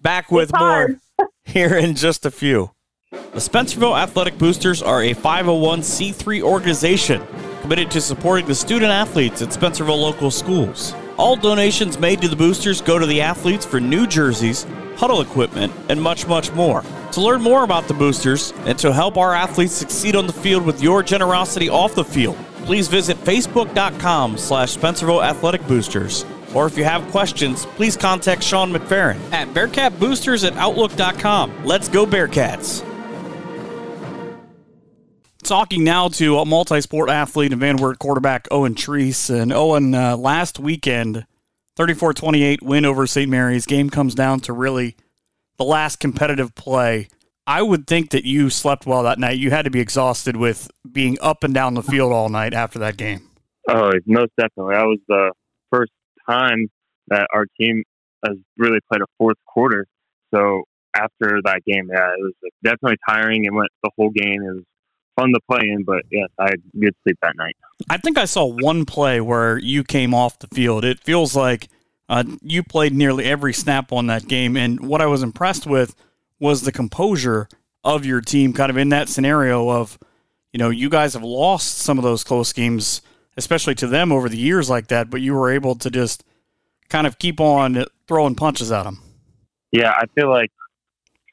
Back 0.00 0.30
with 0.30 0.52
more 0.56 1.00
here 1.48 1.76
in 1.76 1.94
just 1.94 2.26
a 2.26 2.30
few. 2.30 2.70
The 3.10 3.40
Spencerville 3.40 3.98
Athletic 3.98 4.36
Boosters 4.38 4.82
are 4.82 5.02
a 5.02 5.14
501c3 5.14 6.42
organization 6.42 7.26
committed 7.62 7.90
to 7.90 8.00
supporting 8.00 8.46
the 8.46 8.54
student 8.54 8.90
athletes 8.90 9.42
at 9.42 9.48
Spencerville 9.48 10.00
local 10.00 10.30
schools. 10.30 10.94
All 11.16 11.36
donations 11.36 11.98
made 11.98 12.20
to 12.20 12.28
the 12.28 12.36
boosters 12.36 12.80
go 12.80 12.98
to 12.98 13.06
the 13.06 13.20
athletes 13.20 13.64
for 13.64 13.80
new 13.80 14.06
jerseys, 14.06 14.66
huddle 14.96 15.20
equipment, 15.20 15.72
and 15.88 16.00
much, 16.00 16.26
much 16.26 16.52
more. 16.52 16.82
To 17.12 17.20
learn 17.20 17.40
more 17.40 17.64
about 17.64 17.88
the 17.88 17.94
boosters 17.94 18.52
and 18.66 18.78
to 18.78 18.92
help 18.92 19.16
our 19.16 19.34
athletes 19.34 19.72
succeed 19.72 20.16
on 20.16 20.26
the 20.26 20.32
field 20.32 20.64
with 20.64 20.82
your 20.82 21.02
generosity 21.02 21.68
off 21.68 21.94
the 21.94 22.04
field, 22.04 22.36
please 22.64 22.88
visit 22.88 23.16
facebook.com 23.18 24.36
slash 24.36 24.76
Spencerville 24.76 25.24
Athletic 25.24 25.66
Boosters. 25.66 26.24
Or 26.54 26.66
if 26.66 26.76
you 26.76 26.84
have 26.84 27.08
questions, 27.10 27.66
please 27.66 27.96
contact 27.96 28.42
Sean 28.42 28.72
McFerrin 28.72 29.18
at 29.32 29.48
BearcatBoosters 29.48 30.46
at 30.46 30.56
Outlook.com. 30.56 31.64
Let's 31.64 31.88
go 31.88 32.06
Bearcats! 32.06 32.84
Talking 35.42 35.84
now 35.84 36.08
to 36.08 36.38
a 36.38 36.44
multi-sport 36.44 37.08
athlete 37.08 37.52
and 37.52 37.60
Van 37.60 37.76
Wert 37.76 37.98
quarterback 37.98 38.48
Owen 38.50 38.74
Treese. 38.74 39.30
And 39.30 39.52
Owen, 39.52 39.94
uh, 39.94 40.16
last 40.16 40.58
weekend, 40.58 41.26
34-28 41.78 42.62
win 42.62 42.84
over 42.84 43.06
St. 43.06 43.30
Mary's. 43.30 43.64
Game 43.64 43.88
comes 43.88 44.14
down 44.14 44.40
to 44.40 44.52
really 44.52 44.96
the 45.56 45.64
last 45.64 46.00
competitive 46.00 46.54
play 46.54 47.08
I 47.48 47.62
would 47.62 47.86
think 47.86 48.10
that 48.10 48.26
you 48.26 48.50
slept 48.50 48.84
well 48.84 49.04
that 49.04 49.18
night. 49.18 49.38
You 49.38 49.50
had 49.50 49.64
to 49.64 49.70
be 49.70 49.80
exhausted 49.80 50.36
with 50.36 50.70
being 50.92 51.16
up 51.22 51.44
and 51.44 51.54
down 51.54 51.72
the 51.72 51.82
field 51.82 52.12
all 52.12 52.28
night 52.28 52.52
after 52.52 52.78
that 52.80 52.98
game. 52.98 53.22
Oh, 53.66 53.90
most 54.04 54.32
definitely. 54.38 54.74
That 54.74 54.84
was 54.84 54.98
the 55.08 55.32
first 55.72 55.90
time 56.28 56.68
that 57.08 57.28
our 57.34 57.46
team 57.58 57.82
has 58.24 58.36
really 58.56 58.78
played 58.90 59.02
a 59.02 59.06
fourth 59.16 59.36
quarter. 59.46 59.86
So 60.34 60.64
after 60.94 61.40
that 61.44 61.60
game, 61.66 61.88
yeah, 61.92 62.08
it 62.08 62.20
was 62.20 62.32
definitely 62.62 62.98
tiring. 63.08 63.44
It 63.44 63.52
went 63.52 63.70
the 63.82 63.90
whole 63.96 64.10
game. 64.10 64.42
It 64.42 64.54
was 64.54 64.64
fun 65.18 65.32
to 65.32 65.40
play 65.50 65.68
in, 65.68 65.84
but 65.84 66.02
yes, 66.10 66.28
I 66.38 66.50
had 66.50 66.62
good 66.78 66.94
sleep 67.02 67.16
that 67.22 67.34
night. 67.36 67.56
I 67.88 67.96
think 67.98 68.18
I 68.18 68.24
saw 68.24 68.44
one 68.44 68.84
play 68.84 69.20
where 69.20 69.58
you 69.58 69.84
came 69.84 70.14
off 70.14 70.38
the 70.38 70.48
field. 70.48 70.84
It 70.84 71.00
feels 71.00 71.34
like 71.34 71.68
uh, 72.08 72.24
you 72.42 72.62
played 72.62 72.92
nearly 72.92 73.24
every 73.24 73.52
snap 73.52 73.92
on 73.92 74.06
that 74.08 74.28
game. 74.28 74.56
And 74.56 74.86
what 74.86 75.00
I 75.00 75.06
was 75.06 75.22
impressed 75.22 75.66
with– 75.66 75.94
was 76.40 76.62
the 76.62 76.72
composure 76.72 77.48
of 77.84 78.04
your 78.04 78.20
team 78.20 78.52
kind 78.52 78.70
of 78.70 78.76
in 78.76 78.90
that 78.90 79.08
scenario 79.08 79.70
of, 79.70 79.98
you 80.52 80.58
know, 80.58 80.70
you 80.70 80.88
guys 80.88 81.14
have 81.14 81.22
lost 81.22 81.78
some 81.78 81.98
of 81.98 82.04
those 82.04 82.24
close 82.24 82.52
games, 82.52 83.02
especially 83.38 83.76
to 83.76 83.86
them 83.86 84.10
over 84.12 84.28
the 84.28 84.36
years 84.36 84.68
like 84.68 84.88
that, 84.88 85.08
but 85.08 85.20
you 85.20 85.32
were 85.32 85.50
able 85.50 85.76
to 85.76 85.90
just 85.90 86.24
kind 86.88 87.06
of 87.06 87.18
keep 87.18 87.40
on 87.40 87.84
throwing 88.08 88.34
punches 88.34 88.72
at 88.72 88.82
them. 88.82 89.00
Yeah, 89.70 89.92
I 89.92 90.06
feel 90.14 90.28
like 90.28 90.50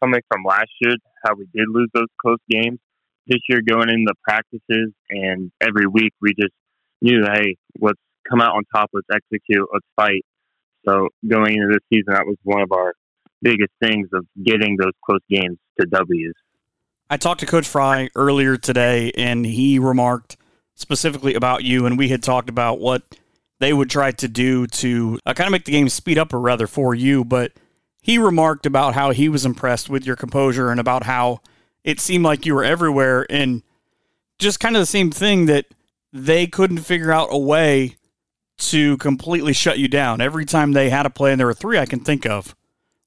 coming 0.01 0.21
from 0.31 0.43
last 0.45 0.69
year, 0.81 0.93
how 1.25 1.33
we 1.35 1.47
did 1.53 1.67
lose 1.67 1.89
those 1.93 2.07
close 2.21 2.37
games, 2.47 2.77
this 3.25 3.39
year 3.49 3.61
going 3.67 3.89
into 3.89 4.13
practices 4.23 4.93
and 5.09 5.51
every 5.59 5.87
week 5.87 6.13
we 6.21 6.33
just 6.39 6.53
knew, 7.01 7.23
hey, 7.25 7.55
let's 7.81 7.99
come 8.29 8.39
out 8.39 8.55
on 8.55 8.63
top, 8.73 8.91
let's 8.93 9.07
execute, 9.11 9.67
let's 9.73 9.85
fight. 9.95 10.23
So 10.87 11.07
going 11.27 11.55
into 11.55 11.67
this 11.69 11.83
season, 11.91 12.13
that 12.13 12.27
was 12.27 12.37
one 12.43 12.61
of 12.61 12.71
our 12.71 12.93
biggest 13.41 13.71
things 13.81 14.09
of 14.13 14.27
getting 14.43 14.77
those 14.77 14.93
close 15.03 15.21
games 15.27 15.57
to 15.79 15.87
W's. 15.87 16.33
I 17.09 17.17
talked 17.17 17.39
to 17.39 17.47
Coach 17.47 17.67
Frye 17.67 18.09
earlier 18.15 18.57
today, 18.57 19.11
and 19.17 19.45
he 19.45 19.79
remarked 19.79 20.37
specifically 20.75 21.33
about 21.33 21.63
you, 21.63 21.85
and 21.85 21.97
we 21.97 22.09
had 22.09 22.21
talked 22.21 22.49
about 22.49 22.79
what 22.79 23.03
they 23.59 23.73
would 23.73 23.89
try 23.89 24.11
to 24.11 24.27
do 24.27 24.67
to 24.67 25.17
uh, 25.25 25.33
kind 25.33 25.47
of 25.47 25.51
make 25.51 25.65
the 25.65 25.71
game 25.71 25.89
speed 25.89 26.17
up, 26.17 26.33
or 26.33 26.39
rather 26.39 26.67
for 26.67 26.93
you. 26.93 27.23
But 27.23 27.53
he 28.01 28.17
remarked 28.17 28.65
about 28.65 28.93
how 28.93 29.11
he 29.11 29.29
was 29.29 29.45
impressed 29.45 29.89
with 29.89 30.05
your 30.05 30.15
composure 30.15 30.69
and 30.69 30.79
about 30.79 31.03
how 31.03 31.39
it 31.83 31.99
seemed 31.99 32.23
like 32.23 32.45
you 32.45 32.53
were 32.53 32.63
everywhere, 32.63 33.25
and 33.29 33.63
just 34.37 34.59
kind 34.59 34.75
of 34.75 34.81
the 34.81 34.85
same 34.85 35.11
thing 35.11 35.45
that 35.47 35.65
they 36.11 36.47
couldn't 36.47 36.79
figure 36.79 37.11
out 37.11 37.29
a 37.31 37.37
way 37.37 37.95
to 38.57 38.97
completely 38.97 39.53
shut 39.53 39.79
you 39.79 39.87
down. 39.87 40.21
Every 40.21 40.45
time 40.45 40.71
they 40.71 40.89
had 40.89 41.05
a 41.05 41.09
play, 41.09 41.31
and 41.31 41.39
there 41.39 41.47
were 41.47 41.53
three 41.53 41.79
I 41.79 41.85
can 41.85 41.99
think 41.99 42.25
of 42.25 42.55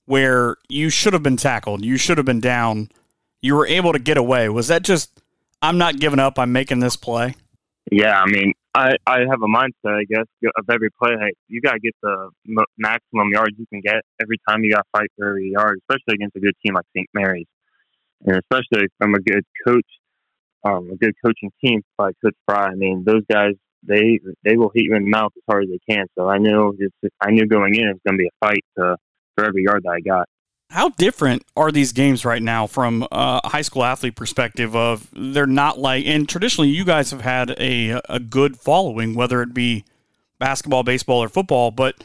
where 0.07 0.57
you 0.69 0.89
should 0.89 1.13
have 1.13 1.23
been 1.23 1.37
tackled, 1.37 1.85
you 1.85 1.99
should 1.99 2.17
have 2.17 2.27
been 2.27 2.41
down, 2.41 2.91
you 3.43 3.55
were 3.55 3.67
able 3.67 3.93
to 3.93 3.99
get 3.99 4.17
away. 4.17 4.49
Was 4.49 4.69
that 4.69 4.83
just 4.83 5.21
I'm 5.61 5.77
not 5.77 5.99
giving 5.99 6.19
up, 6.19 6.39
I'm 6.39 6.53
making 6.53 6.81
this 6.81 6.97
play? 6.97 7.35
Yeah, 7.91 8.21
I 8.21 8.27
mean, 8.27 8.53
I 8.75 8.97
I 9.07 9.21
have 9.21 9.43
a 9.43 9.47
mindset, 9.47 9.99
I 9.99 10.05
guess, 10.09 10.27
of 10.57 10.65
every 10.71 10.91
play. 11.01 11.15
You 11.49 11.61
got 11.61 11.73
to 11.73 11.81
get 11.81 11.95
the 12.03 12.31
maximum 12.77 13.31
yards 13.33 13.55
you 13.59 13.67
can 13.67 13.81
get 13.81 14.03
every 14.21 14.39
time. 14.49 14.63
You 14.63 14.73
got 14.73 14.83
to 14.83 14.99
fight 14.99 15.09
for 15.17 15.29
every 15.29 15.51
yard, 15.51 15.81
especially 15.83 16.15
against 16.15 16.37
a 16.37 16.41
good 16.41 16.55
team 16.65 16.75
like 16.75 16.85
St. 16.95 17.09
Mary's, 17.15 17.47
and 18.27 18.37
especially 18.39 18.89
from 18.99 19.15
a 19.15 19.21
good 19.21 19.45
coach, 19.67 19.87
um, 20.65 20.91
a 20.93 20.97
good 20.97 21.15
coaching 21.25 21.51
team 21.65 21.83
like 21.99 22.15
Coach 22.23 22.37
Frye. 22.47 22.69
I 22.73 22.75
mean, 22.75 23.05
those 23.07 23.23
guys 23.31 23.55
they 23.87 24.21
they 24.45 24.57
will 24.57 24.71
hit 24.75 24.85
you 24.85 24.95
in 24.95 25.05
the 25.05 25.11
mouth 25.11 25.33
as 25.37 25.43
hard 25.49 25.65
as 25.65 25.71
they 25.71 25.95
can. 25.95 26.07
So 26.19 26.29
I 26.29 26.39
knew 26.39 26.77
just 26.79 26.95
I 27.21 27.31
knew 27.31 27.47
going 27.47 27.75
in 27.75 27.89
it 27.89 27.93
was 27.93 28.01
going 28.07 28.19
to 28.19 28.23
be 28.23 28.29
a 28.29 28.47
fight 28.47 28.65
to 28.79 28.97
for 29.37 29.45
every 29.45 29.65
yard 29.65 29.83
that 29.85 29.91
I 29.91 30.01
got. 30.01 30.29
How 30.71 30.91
different 30.91 31.45
are 31.57 31.73
these 31.73 31.93
games 31.93 32.25
right 32.25 32.43
now 32.43 32.67
from 32.67 33.07
a 33.11 33.49
high 33.49 33.63
school 33.63 33.85
athlete 33.85 34.17
perspective? 34.17 34.77
Of 34.77 35.09
they're 35.13 35.47
not 35.47 35.79
like, 35.79 36.05
and 36.07 36.29
traditionally 36.29 36.69
you 36.69 36.85
guys 36.85 37.11
have 37.11 37.23
had 37.23 37.51
a 37.59 38.01
a 38.09 38.21
good 38.21 38.59
following, 38.59 39.15
whether 39.15 39.41
it 39.43 39.55
be 39.55 39.85
basketball, 40.39 40.83
baseball, 40.83 41.23
or 41.23 41.29
football, 41.29 41.71
but 41.71 42.05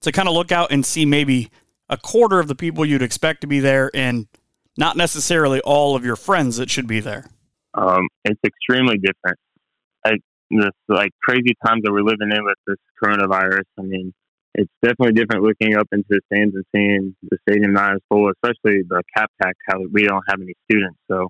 to 0.00 0.12
kind 0.12 0.28
of 0.28 0.34
look 0.34 0.50
out 0.50 0.72
and 0.72 0.84
see 0.84 1.04
maybe 1.04 1.50
a 1.90 1.98
quarter 1.98 2.40
of 2.40 2.48
the 2.48 2.54
people 2.54 2.86
you'd 2.86 3.02
expect 3.02 3.42
to 3.42 3.46
be 3.46 3.60
there, 3.60 3.90
and 3.92 4.28
not 4.78 4.96
necessarily 4.96 5.60
all 5.60 5.94
of 5.94 6.04
your 6.04 6.16
friends 6.16 6.56
that 6.56 6.70
should 6.70 6.86
be 6.86 7.00
there. 7.00 7.26
Um, 7.74 8.08
it's 8.24 8.40
extremely 8.44 8.96
different. 8.96 9.38
I, 10.04 10.12
this 10.50 10.70
like 10.88 11.10
crazy 11.22 11.54
times 11.66 11.82
that 11.84 11.92
we're 11.92 12.02
living 12.02 12.32
in 12.32 12.44
with 12.44 12.56
this 12.66 12.78
coronavirus. 13.02 13.64
I 13.78 13.82
mean, 13.82 14.14
it's 14.54 14.70
definitely 14.82 15.12
different 15.12 15.42
looking 15.42 15.76
up 15.76 15.88
into 15.92 16.06
the 16.08 16.20
stands 16.32 16.54
and 16.54 16.64
seeing 16.74 17.16
the 17.22 17.38
stadium 17.48 17.72
not 17.72 17.94
as 17.94 18.00
full, 18.08 18.30
especially 18.30 18.82
the 18.88 19.02
cap 19.16 19.30
pack, 19.42 19.56
how 19.68 19.78
we 19.92 20.02
don't 20.02 20.24
have 20.28 20.40
any 20.40 20.54
students. 20.70 20.98
So, 21.10 21.28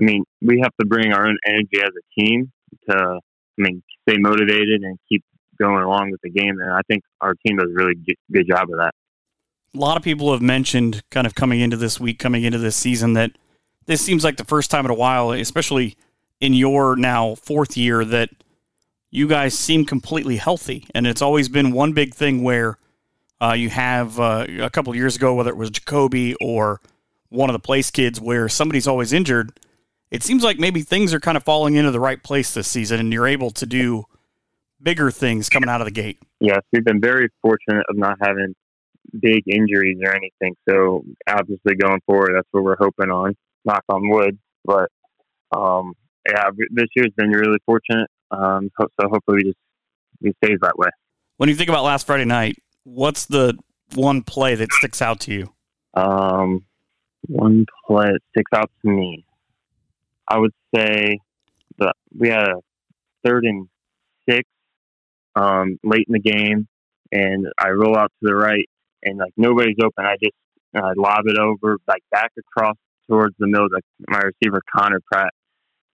I 0.00 0.04
mean, 0.04 0.24
we 0.40 0.60
have 0.62 0.72
to 0.80 0.86
bring 0.86 1.12
our 1.12 1.26
own 1.26 1.38
energy 1.46 1.80
as 1.82 1.90
a 1.90 2.20
team 2.20 2.52
to 2.88 3.20
I 3.58 3.62
mean, 3.62 3.82
stay 4.08 4.18
motivated 4.18 4.82
and 4.82 4.98
keep 5.08 5.24
going 5.58 5.82
along 5.82 6.10
with 6.10 6.20
the 6.22 6.30
game. 6.30 6.58
And 6.60 6.72
I 6.72 6.80
think 6.88 7.02
our 7.20 7.34
team 7.46 7.56
does 7.56 7.70
a 7.70 7.74
really 7.74 7.94
good, 7.94 8.16
good 8.30 8.46
job 8.48 8.64
of 8.70 8.78
that. 8.78 8.92
A 9.74 9.78
lot 9.78 9.96
of 9.96 10.02
people 10.02 10.32
have 10.32 10.42
mentioned, 10.42 11.02
kind 11.10 11.26
of 11.26 11.34
coming 11.34 11.60
into 11.60 11.76
this 11.76 12.00
week, 12.00 12.18
coming 12.18 12.44
into 12.44 12.58
this 12.58 12.76
season, 12.76 13.14
that 13.14 13.32
this 13.86 14.00
seems 14.00 14.24
like 14.24 14.36
the 14.36 14.44
first 14.44 14.70
time 14.70 14.84
in 14.84 14.90
a 14.90 14.94
while, 14.94 15.32
especially 15.32 15.96
in 16.40 16.54
your 16.54 16.96
now 16.96 17.34
fourth 17.34 17.76
year, 17.76 18.04
that 18.04 18.30
you 19.10 19.28
guys 19.28 19.58
seem 19.58 19.84
completely 19.84 20.36
healthy. 20.36 20.86
And 20.94 21.06
it's 21.06 21.22
always 21.22 21.48
been 21.48 21.72
one 21.72 21.92
big 21.92 22.14
thing 22.14 22.42
where 22.42 22.78
uh, 23.40 23.52
you 23.52 23.70
have 23.70 24.18
uh, 24.18 24.46
a 24.60 24.70
couple 24.70 24.94
years 24.94 25.16
ago, 25.16 25.34
whether 25.34 25.50
it 25.50 25.56
was 25.56 25.70
Jacoby 25.70 26.34
or 26.40 26.80
one 27.28 27.50
of 27.50 27.54
the 27.54 27.60
place 27.60 27.90
kids, 27.90 28.20
where 28.20 28.48
somebody's 28.48 28.86
always 28.86 29.12
injured. 29.12 29.58
It 30.10 30.22
seems 30.22 30.42
like 30.44 30.58
maybe 30.58 30.82
things 30.82 31.12
are 31.12 31.20
kind 31.20 31.36
of 31.36 31.42
falling 31.42 31.74
into 31.74 31.90
the 31.90 32.00
right 32.00 32.22
place 32.22 32.54
this 32.54 32.68
season, 32.68 33.00
and 33.00 33.12
you're 33.12 33.26
able 33.26 33.50
to 33.50 33.66
do 33.66 34.04
bigger 34.80 35.10
things 35.10 35.48
coming 35.48 35.68
out 35.68 35.80
of 35.80 35.86
the 35.86 35.90
gate. 35.90 36.18
Yes, 36.40 36.60
we've 36.72 36.84
been 36.84 37.00
very 37.00 37.28
fortunate 37.42 37.84
of 37.88 37.96
not 37.96 38.16
having 38.22 38.54
big 39.20 39.42
injuries 39.46 39.98
or 40.04 40.14
anything. 40.14 40.54
So 40.68 41.04
obviously 41.28 41.74
going 41.74 42.00
forward, 42.06 42.32
that's 42.34 42.48
what 42.52 42.64
we're 42.64 42.76
hoping 42.78 43.10
on. 43.10 43.34
Knock 43.64 43.84
on 43.88 44.08
wood. 44.08 44.38
But 44.64 44.90
um, 45.56 45.94
yeah, 46.28 46.50
this 46.70 46.88
year's 46.94 47.12
been 47.16 47.30
really 47.30 47.58
fortunate. 47.66 48.08
Um, 48.30 48.70
so 48.78 48.88
hopefully 49.02 49.38
we 49.38 49.44
just 49.44 49.58
we 50.20 50.32
stays 50.44 50.58
that 50.62 50.78
way. 50.78 50.88
When 51.36 51.48
you 51.48 51.54
think 51.54 51.68
about 51.68 51.84
last 51.84 52.06
Friday 52.06 52.24
night, 52.24 52.56
what's 52.84 53.26
the 53.26 53.58
one 53.94 54.22
play 54.22 54.54
that 54.54 54.72
sticks 54.72 55.02
out 55.02 55.20
to 55.20 55.32
you? 55.32 55.52
Um, 55.94 56.64
one 57.26 57.66
play 57.86 58.06
that 58.06 58.20
sticks 58.30 58.50
out 58.54 58.70
to 58.82 58.90
me. 58.90 59.24
I 60.28 60.38
would 60.38 60.52
say 60.74 61.18
that 61.78 61.94
we 62.16 62.28
had 62.28 62.48
a 62.48 62.60
third 63.24 63.44
and 63.44 63.68
six 64.28 64.48
um, 65.34 65.78
late 65.84 66.06
in 66.08 66.12
the 66.12 66.20
game, 66.20 66.66
and 67.12 67.46
I 67.58 67.70
roll 67.70 67.96
out 67.96 68.12
to 68.20 68.28
the 68.28 68.34
right, 68.34 68.68
and 69.02 69.18
like 69.18 69.32
nobody's 69.36 69.76
open. 69.82 70.04
I 70.04 70.16
just 70.22 70.34
I 70.74 70.92
lob 70.96 71.26
it 71.26 71.38
over 71.38 71.78
like 71.86 72.02
back 72.10 72.32
across 72.38 72.76
towards 73.08 73.34
the 73.38 73.46
middle, 73.46 73.68
like 73.70 73.84
my 74.08 74.18
receiver 74.18 74.62
Connor 74.74 75.00
Pratt, 75.10 75.32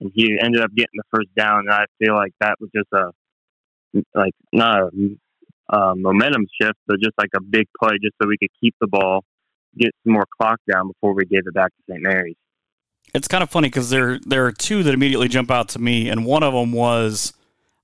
and 0.01 0.11
he 0.15 0.39
ended 0.41 0.63
up 0.63 0.71
getting 0.75 0.95
the 0.95 1.05
first 1.15 1.29
down. 1.37 1.61
And 1.61 1.71
I 1.71 1.85
feel 1.99 2.15
like 2.15 2.33
that 2.41 2.57
was 2.61 2.71
just 2.75 2.89
a 2.93 3.13
like 4.15 4.35
not 4.53 4.81
a, 4.81 4.91
a 5.77 5.97
momentum 5.97 6.47
shift, 6.61 6.79
but 6.87 7.01
just 7.01 7.15
like 7.19 7.31
a 7.37 7.41
big 7.41 7.67
play, 7.79 7.93
just 8.03 8.15
so 8.21 8.29
we 8.29 8.39
could 8.39 8.51
keep 8.61 8.75
the 8.81 8.87
ball, 8.87 9.25
get 9.77 9.91
some 10.05 10.15
more 10.15 10.27
clock 10.41 10.61
down 10.71 10.89
before 10.89 11.15
we 11.15 11.25
gave 11.25 11.47
it 11.47 11.55
back 11.55 11.71
to 11.71 11.93
St. 11.93 12.03
Mary's. 12.03 12.37
It's 13.15 13.29
kind 13.29 13.43
of 13.43 13.51
funny 13.51 13.69
because 13.69 13.91
there 13.91 14.19
there 14.21 14.47
are 14.47 14.53
two 14.53 14.83
that 14.83 14.95
immediately 14.95 15.29
jump 15.29 15.51
out 15.51 15.69
to 15.71 15.79
me, 15.79 16.09
and 16.09 16.25
one 16.25 16.43
of 16.43 16.55
them 16.55 16.73
was 16.73 17.33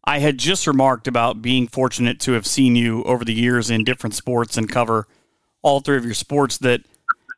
I 0.04 0.20
had 0.20 0.38
just 0.38 0.66
remarked 0.66 1.06
about 1.06 1.42
being 1.42 1.68
fortunate 1.68 2.18
to 2.20 2.32
have 2.32 2.46
seen 2.46 2.76
you 2.76 3.02
over 3.04 3.24
the 3.24 3.34
years 3.34 3.70
in 3.70 3.84
different 3.84 4.14
sports 4.14 4.56
and 4.56 4.68
cover 4.68 5.06
all 5.62 5.80
three 5.80 5.98
of 5.98 6.04
your 6.04 6.14
sports. 6.14 6.56
That 6.58 6.80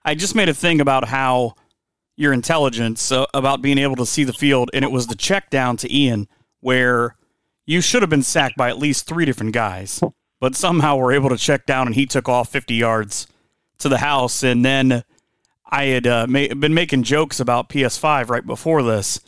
I 0.04 0.14
just 0.14 0.36
made 0.36 0.48
a 0.48 0.54
thing 0.54 0.80
about 0.80 1.08
how 1.08 1.54
your 2.20 2.32
intelligence 2.32 3.10
uh, 3.10 3.26
about 3.34 3.62
being 3.62 3.78
able 3.78 3.96
to 3.96 4.06
see 4.06 4.24
the 4.24 4.32
field, 4.32 4.70
and 4.72 4.84
it 4.84 4.90
was 4.90 5.06
the 5.06 5.16
check 5.16 5.50
down 5.50 5.76
to 5.78 5.94
Ian 5.94 6.28
where 6.60 7.16
you 7.66 7.80
should 7.80 8.02
have 8.02 8.10
been 8.10 8.22
sacked 8.22 8.56
by 8.56 8.68
at 8.68 8.78
least 8.78 9.06
three 9.06 9.24
different 9.24 9.52
guys, 9.52 10.00
but 10.40 10.54
somehow 10.54 10.96
were 10.96 11.12
able 11.12 11.30
to 11.30 11.36
check 11.36 11.66
down, 11.66 11.86
and 11.86 11.94
he 11.94 12.06
took 12.06 12.28
off 12.28 12.50
50 12.50 12.74
yards 12.74 13.26
to 13.78 13.88
the 13.88 13.98
house, 13.98 14.42
and 14.42 14.64
then 14.64 15.04
I 15.70 15.84
had 15.84 16.06
uh, 16.06 16.26
ma- 16.28 16.54
been 16.54 16.74
making 16.74 17.04
jokes 17.04 17.40
about 17.40 17.68
PS5 17.68 18.28
right 18.28 18.46
before 18.46 18.82
this, 18.82 19.20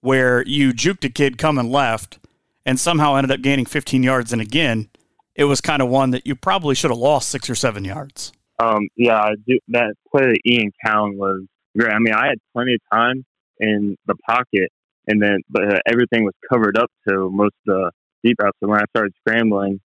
where 0.00 0.42
you 0.46 0.72
juked 0.72 1.04
a 1.04 1.10
kid 1.10 1.38
coming 1.38 1.70
left 1.70 2.18
and 2.64 2.78
somehow 2.78 3.16
ended 3.16 3.30
up 3.30 3.42
gaining 3.42 3.66
15 3.66 4.02
yards. 4.02 4.32
And 4.32 4.40
again, 4.40 4.88
it 5.34 5.44
was 5.44 5.60
kind 5.60 5.82
of 5.82 5.88
one 5.88 6.10
that 6.10 6.26
you 6.26 6.34
probably 6.34 6.74
should 6.74 6.90
have 6.90 6.98
lost 6.98 7.28
six 7.28 7.48
or 7.50 7.54
seven 7.54 7.84
yards. 7.84 8.32
Um, 8.58 8.88
yeah, 8.96 9.30
that 9.68 9.94
play 10.10 10.26
that 10.26 10.38
Ian 10.46 10.72
Cowan 10.84 11.16
was 11.16 11.42
great. 11.76 11.92
I 11.92 11.98
mean, 11.98 12.14
I 12.14 12.26
had 12.28 12.38
plenty 12.54 12.74
of 12.74 12.80
time 12.92 13.24
in 13.58 13.96
the 14.06 14.14
pocket, 14.28 14.70
and 15.06 15.22
then 15.22 15.38
but 15.48 15.74
uh, 15.74 15.78
everything 15.86 16.24
was 16.24 16.34
covered 16.50 16.76
up 16.76 16.90
to 17.08 17.30
most 17.30 17.54
of 17.66 17.74
the 17.74 17.90
deep 18.24 18.36
routes. 18.42 18.56
So 18.62 18.68
when 18.68 18.80
I 18.80 18.84
started 18.94 19.12
scrambling, 19.20 19.80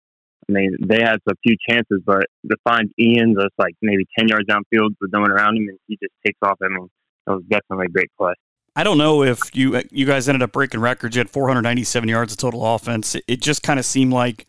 I 0.50 0.52
mean, 0.52 0.76
they 0.86 1.02
had 1.02 1.18
a 1.28 1.34
few 1.44 1.56
chances, 1.70 2.02
but 2.06 2.26
to 2.50 2.58
find 2.64 2.92
Ian 3.00 3.36
just 3.36 3.54
like 3.58 3.76
maybe 3.82 4.06
10 4.18 4.28
yards 4.28 4.46
downfield 4.48 4.96
with 5.00 5.12
no 5.14 5.22
one 5.22 5.32
around 5.32 5.58
him 5.58 5.70
and 5.70 5.80
he 5.88 5.98
just 6.02 6.14
takes 6.26 6.38
off. 6.44 6.58
I 6.62 6.68
mean, 6.68 6.90
it 7.28 7.30
was 7.30 7.44
definitely 7.50 7.86
a 7.86 7.90
great 7.90 8.10
play. 8.20 8.34
I 8.76 8.84
don't 8.84 8.98
know 8.98 9.24
if 9.24 9.40
you 9.54 9.82
you 9.92 10.06
guys 10.06 10.28
ended 10.28 10.42
up 10.42 10.52
breaking 10.52 10.80
records. 10.80 11.16
You 11.16 11.20
had 11.20 11.30
497 11.30 12.10
yards 12.10 12.34
of 12.34 12.40
total 12.40 12.66
offense. 12.74 13.16
It 13.28 13.40
just 13.40 13.62
kind 13.62 13.80
of 13.80 13.86
seemed 13.86 14.12
like 14.12 14.48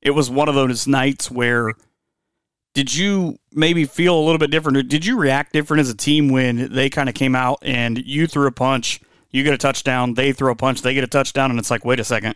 it 0.00 0.10
was 0.10 0.28
one 0.28 0.48
of 0.48 0.56
those 0.56 0.88
nights 0.88 1.30
where 1.30 1.72
did 2.74 2.94
you 2.94 3.38
maybe 3.52 3.84
feel 3.84 4.18
a 4.18 4.22
little 4.22 4.38
bit 4.38 4.50
different? 4.50 4.88
Did 4.88 5.04
you 5.04 5.18
react 5.18 5.52
different 5.52 5.80
as 5.80 5.90
a 5.90 5.96
team 5.96 6.28
when 6.30 6.72
they 6.72 6.88
kind 6.88 7.08
of 7.08 7.14
came 7.14 7.34
out 7.34 7.58
and 7.62 7.98
you 7.98 8.26
threw 8.26 8.46
a 8.46 8.52
punch, 8.52 9.00
you 9.30 9.42
get 9.42 9.54
a 9.54 9.58
touchdown, 9.58 10.14
they 10.14 10.32
throw 10.32 10.52
a 10.52 10.56
punch, 10.56 10.82
they 10.82 10.94
get 10.94 11.04
a 11.04 11.08
touchdown, 11.08 11.50
and 11.50 11.58
it's 11.58 11.70
like, 11.70 11.84
wait 11.84 12.00
a 12.00 12.04
second, 12.04 12.34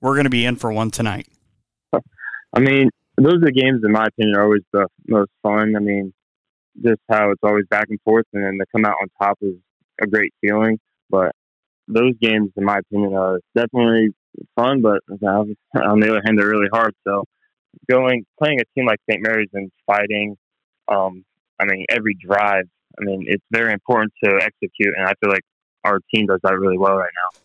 we're 0.00 0.14
going 0.14 0.24
to 0.24 0.30
be 0.30 0.44
in 0.44 0.56
for 0.56 0.72
one 0.72 0.90
tonight. 0.90 1.28
I 2.52 2.58
mean, 2.58 2.90
those 3.16 3.34
are 3.34 3.46
the 3.46 3.52
games, 3.52 3.82
in 3.84 3.92
my 3.92 4.06
opinion, 4.06 4.36
are 4.36 4.44
always 4.44 4.62
the 4.72 4.88
most 5.06 5.30
fun. 5.42 5.76
I 5.76 5.78
mean, 5.78 6.12
just 6.82 7.00
how 7.08 7.30
it's 7.30 7.42
always 7.42 7.66
back 7.70 7.86
and 7.90 8.00
forth, 8.02 8.26
and 8.32 8.44
then 8.44 8.58
to 8.58 8.66
come 8.74 8.84
out 8.84 8.96
on 9.00 9.08
top 9.22 9.38
is 9.40 9.54
a 10.02 10.06
great 10.06 10.32
feeling. 10.40 10.80
But 11.10 11.32
those 11.86 12.14
games, 12.20 12.50
in 12.56 12.64
my 12.64 12.78
opinion, 12.78 13.14
are 13.14 13.38
definitely 13.54 14.14
fun. 14.56 14.80
But 14.80 15.00
on 15.20 16.00
the 16.00 16.08
other 16.08 16.22
hand, 16.24 16.38
they're 16.38 16.48
really 16.48 16.70
hard. 16.72 16.94
So 17.06 17.24
going 17.90 18.24
playing 18.38 18.60
a 18.60 18.64
team 18.74 18.86
like 18.86 19.00
St. 19.08 19.22
Mary's 19.22 19.48
and 19.52 19.70
fighting, 19.86 20.36
um, 20.88 21.24
I 21.58 21.64
mean, 21.64 21.84
every 21.90 22.14
drive. 22.14 22.64
I 23.00 23.04
mean, 23.04 23.24
it's 23.26 23.44
very 23.50 23.72
important 23.72 24.12
to 24.24 24.36
execute, 24.36 24.94
and 24.96 25.06
I 25.06 25.12
feel 25.20 25.30
like 25.30 25.44
our 25.84 26.00
team 26.12 26.26
does 26.26 26.40
that 26.42 26.58
really 26.58 26.78
well 26.78 26.96
right 26.96 27.12
now. 27.14 27.40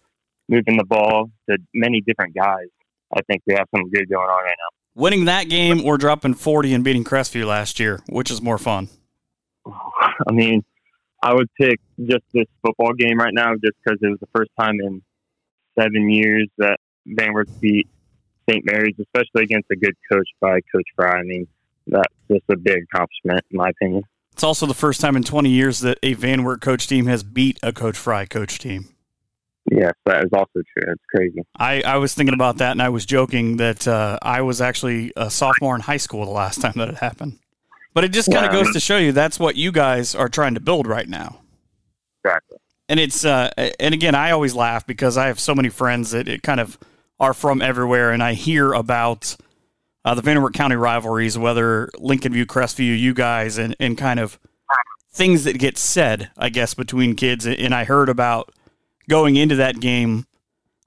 Moving 0.50 0.78
the 0.78 0.86
ball 0.86 1.30
to 1.50 1.58
many 1.74 2.02
different 2.02 2.36
guys. 2.36 2.68
I 3.16 3.22
think 3.30 3.44
we 3.48 3.54
have 3.54 3.68
something 3.74 3.92
good 3.94 4.10
going 4.10 4.28
on 4.28 4.44
right 4.44 4.56
now 4.58 4.76
winning 4.96 5.26
that 5.26 5.50
game 5.50 5.86
or 5.86 5.98
dropping 5.98 6.34
40 6.34 6.74
and 6.74 6.84
beating 6.84 7.04
Crestview 7.04 7.46
last 7.46 7.80
year? 7.80 8.00
Which 8.10 8.32
is 8.32 8.42
more 8.42 8.58
fun? 8.58 8.90
I 9.68 10.32
mean, 10.32 10.64
I 11.22 11.34
would 11.34 11.50
pick 11.60 11.80
just 12.00 12.24
this 12.34 12.46
football 12.66 12.94
game 12.94 13.20
right 13.20 13.34
now 13.34 13.54
just 13.54 13.74
because 13.84 14.00
it 14.02 14.08
was 14.08 14.20
the 14.20 14.30
first 14.36 14.52
time 14.60 14.80
in 14.80 15.04
seven 15.78 16.10
years 16.10 16.48
that 16.58 16.78
Van 17.06 17.34
Wert 17.34 17.50
beat 17.60 17.88
St. 18.50 18.66
Mary's, 18.66 18.96
especially 19.00 19.44
against 19.44 19.70
a 19.72 19.76
good 19.76 19.96
coach 20.12 20.28
by 20.40 20.60
Coach 20.74 20.88
Frye. 20.96 21.20
I 21.20 21.24
mean, 21.24 21.48
that's 21.88 22.14
just 22.30 22.44
a 22.50 22.58
big 22.58 22.84
accomplishment, 22.92 23.42
in 23.52 23.58
my 23.58 23.70
opinion. 23.70 24.04
It's 24.34 24.44
also 24.44 24.66
the 24.66 24.74
first 24.74 25.00
time 25.02 25.16
in 25.16 25.24
20 25.24 25.50
years 25.50 25.80
that 25.80 25.98
a 26.04 26.14
Van 26.14 26.44
Wert 26.44 26.62
coach 26.62 26.88
team 26.88 27.06
has 27.06 27.24
beat 27.24 27.58
a 27.64 27.72
Coach 27.72 27.98
Frye 27.98 28.26
coach 28.26 28.60
team. 28.60 28.90
Yes, 29.72 29.94
that 30.06 30.24
is 30.24 30.30
also 30.34 30.48
true. 30.54 30.92
It's 30.92 31.04
crazy. 31.10 31.42
I, 31.58 31.82
I 31.82 31.98
was 31.98 32.14
thinking 32.14 32.36
about 32.36 32.58
that, 32.58 32.72
and 32.72 32.82
I 32.82 32.90
was 32.90 33.06
joking 33.06 33.58
that 33.58 33.88
uh, 33.88 34.20
I 34.22 34.42
was 34.42 34.62
actually 34.62 35.12
a 35.16 35.32
sophomore 35.32 35.74
in 35.74 35.82
high 35.82 35.98
school 35.98 36.24
the 36.24 36.32
last 36.32 36.62
time 36.62 36.74
that 36.76 36.90
it 36.90 36.96
happened. 36.96 37.40
But 37.94 38.04
it 38.04 38.10
just 38.10 38.32
kind 38.32 38.46
of 38.46 38.52
goes 38.52 38.74
to 38.74 38.80
show 38.80 38.98
you 38.98 39.14
that's 39.14 39.40
what 39.40 39.56
you 39.56 39.72
guys 39.72 40.14
are 40.14 40.28
trying 40.28 40.54
to 40.56 40.60
build 40.60 40.86
right 40.86 41.08
now. 41.08 41.40
Exactly. 42.24 42.58
And 42.90 43.00
it's 43.00 43.24
uh, 43.24 43.50
and 43.80 43.94
again, 43.94 44.14
I 44.14 44.32
always 44.32 44.54
laugh 44.54 44.86
because 44.86 45.18
I 45.18 45.28
have 45.28 45.40
so 45.40 45.56
many 45.56 45.70
friends 45.70 46.12
that 46.12 46.28
it 46.28 46.44
kind 46.44 46.60
of 46.60 46.78
are 47.20 47.34
from 47.34 47.62
everywhere, 47.62 48.12
and 48.12 48.22
I 48.22 48.34
hear 48.34 48.74
about 48.74 49.36
uh, 50.04 50.14
the 50.14 50.22
Van 50.22 50.42
Wert 50.42 50.54
County 50.54 50.76
rivalries, 50.76 51.38
whether 51.38 51.90
Lincoln 51.98 52.34
View, 52.34 52.46
Crestview, 52.46 52.98
you 52.98 53.14
guys, 53.14 53.58
and 53.58 53.76
and 53.80 53.98
kind 53.98 54.20
of 54.20 54.40
things 55.16 55.46
that 55.46 55.58
get 55.58 55.78
said, 55.78 56.30
I 56.38 56.50
guess, 56.50 56.74
between 56.74 57.16
kids. 57.16 57.48
And 57.48 57.74
I 57.74 57.86
heard 57.86 58.10
about 58.10 58.52
going 59.10 59.38
into 59.38 59.56
that 59.56 59.80
game, 59.80 60.28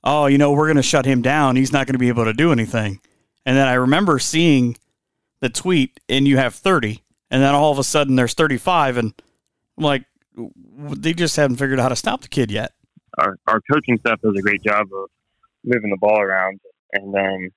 oh, 0.05 0.27
you 0.27 0.37
know, 0.37 0.53
we're 0.53 0.67
going 0.67 0.77
to 0.77 0.83
shut 0.83 1.07
him 1.07 1.23
down. 1.23 1.57
He's 1.57 1.73
not 1.73 1.87
going 1.87 1.95
to 1.95 1.99
be 1.99 2.09
able 2.09 2.27
to 2.27 2.35
do 2.35 2.53
anything. 2.53 3.01
And 3.47 3.57
then 3.57 3.67
I 3.67 3.75
remember 3.75 4.19
seeing 4.19 4.77
the 5.41 5.49
tweet, 5.49 5.99
and 6.09 6.29
you 6.29 6.37
have 6.37 6.55
30, 6.55 7.03
and 7.31 7.43
then 7.43 7.55
all 7.55 7.73
of 7.73 7.79
a 7.79 7.85
sudden 7.85 8.17
there's 8.17 8.35
35, 8.35 8.99
and 8.99 9.15
I'm 9.79 9.85
like, 9.85 10.05
they 10.75 11.15
just 11.15 11.37
haven't 11.37 11.57
figured 11.57 11.81
out 11.81 11.85
how 11.85 11.89
to 11.89 11.97
stop 11.97 12.21
the 12.21 12.29
kid 12.29 12.51
yet. 12.51 12.73
Our, 13.17 13.39
our 13.47 13.61
coaching 13.73 13.99
staff 13.99 14.21
does 14.21 14.37
a 14.37 14.43
great 14.43 14.63
job 14.63 14.89
of 14.93 15.09
moving 15.65 15.91
the 15.91 15.99
ball 15.99 16.21
around, 16.21 16.61
and 16.93 17.13
then 17.13 17.51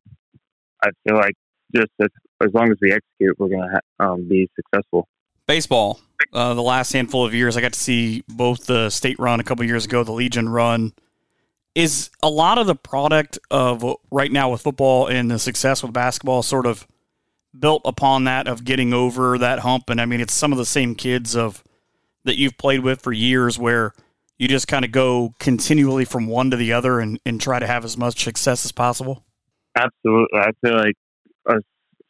I 0.84 0.90
feel 1.08 1.18
like 1.18 1.36
just 1.76 1.92
as, 2.02 2.10
as 2.44 2.54
long 2.54 2.72
as 2.72 2.78
we 2.82 2.92
execute, 2.92 3.40
we're 3.40 3.50
going 3.50 3.62
to 3.62 3.80
ha- 4.00 4.06
um, 4.06 4.28
be 4.28 4.50
successful. 4.56 5.08
Baseball 5.48 6.00
uh, 6.34 6.54
the 6.54 6.62
last 6.62 6.94
handful 6.94 7.26
of 7.26 7.34
years. 7.34 7.58
I 7.58 7.62
got 7.62 7.74
to 7.74 7.80
see 7.80 8.24
both 8.28 8.66
the 8.66 8.90
state 8.90 9.20
run 9.20 9.40
a 9.40 9.44
couple 9.44 9.66
years 9.66 9.86
ago, 9.86 10.04
the 10.04 10.12
Legion 10.12 10.50
run. 10.50 10.94
Is 11.74 12.10
a 12.22 12.30
lot 12.30 12.58
of 12.58 12.68
the 12.68 12.76
product 12.76 13.40
of 13.50 13.84
right 14.12 14.32
now 14.32 14.52
with 14.52 14.62
football 14.62 15.08
and 15.08 15.32
the 15.32 15.40
success 15.40 15.82
with 15.82 15.94
basketball 15.94 16.44
sort 16.44 16.66
of 16.66 16.86
built 17.58 17.82
upon 17.86 18.26
that 18.26 18.48
of 18.48 18.66
getting 18.66 18.94
over 18.94 19.38
that 19.38 19.60
hump? 19.60 19.90
And 19.90 20.02
I 20.02 20.06
mean, 20.06 20.20
it's 20.20 20.34
some 20.34 20.52
of 20.52 20.58
the 20.58 20.66
same 20.66 20.96
kids 20.96 21.36
of 21.36 21.64
that 22.26 22.38
you've 22.38 22.58
played 22.58 22.82
with 22.82 23.02
for 23.02 23.14
years 23.14 23.58
where 23.58 23.94
you 24.42 24.48
just 24.48 24.68
kind 24.68 24.84
of 24.84 24.92
go 24.92 25.36
continually 25.40 26.04
from 26.04 26.26
one 26.26 26.50
to 26.50 26.58
the 26.58 26.74
other 26.74 27.00
and, 27.00 27.20
and 27.28 27.40
try 27.40 27.60
to 27.60 27.68
have 27.68 27.86
as 27.86 27.96
much 27.96 28.24
success 28.24 28.66
as 28.66 28.72
possible? 28.72 29.24
Absolutely. 29.78 30.40
I 30.40 30.52
feel 30.62 30.78
like 30.78 30.96
us, 31.48 31.62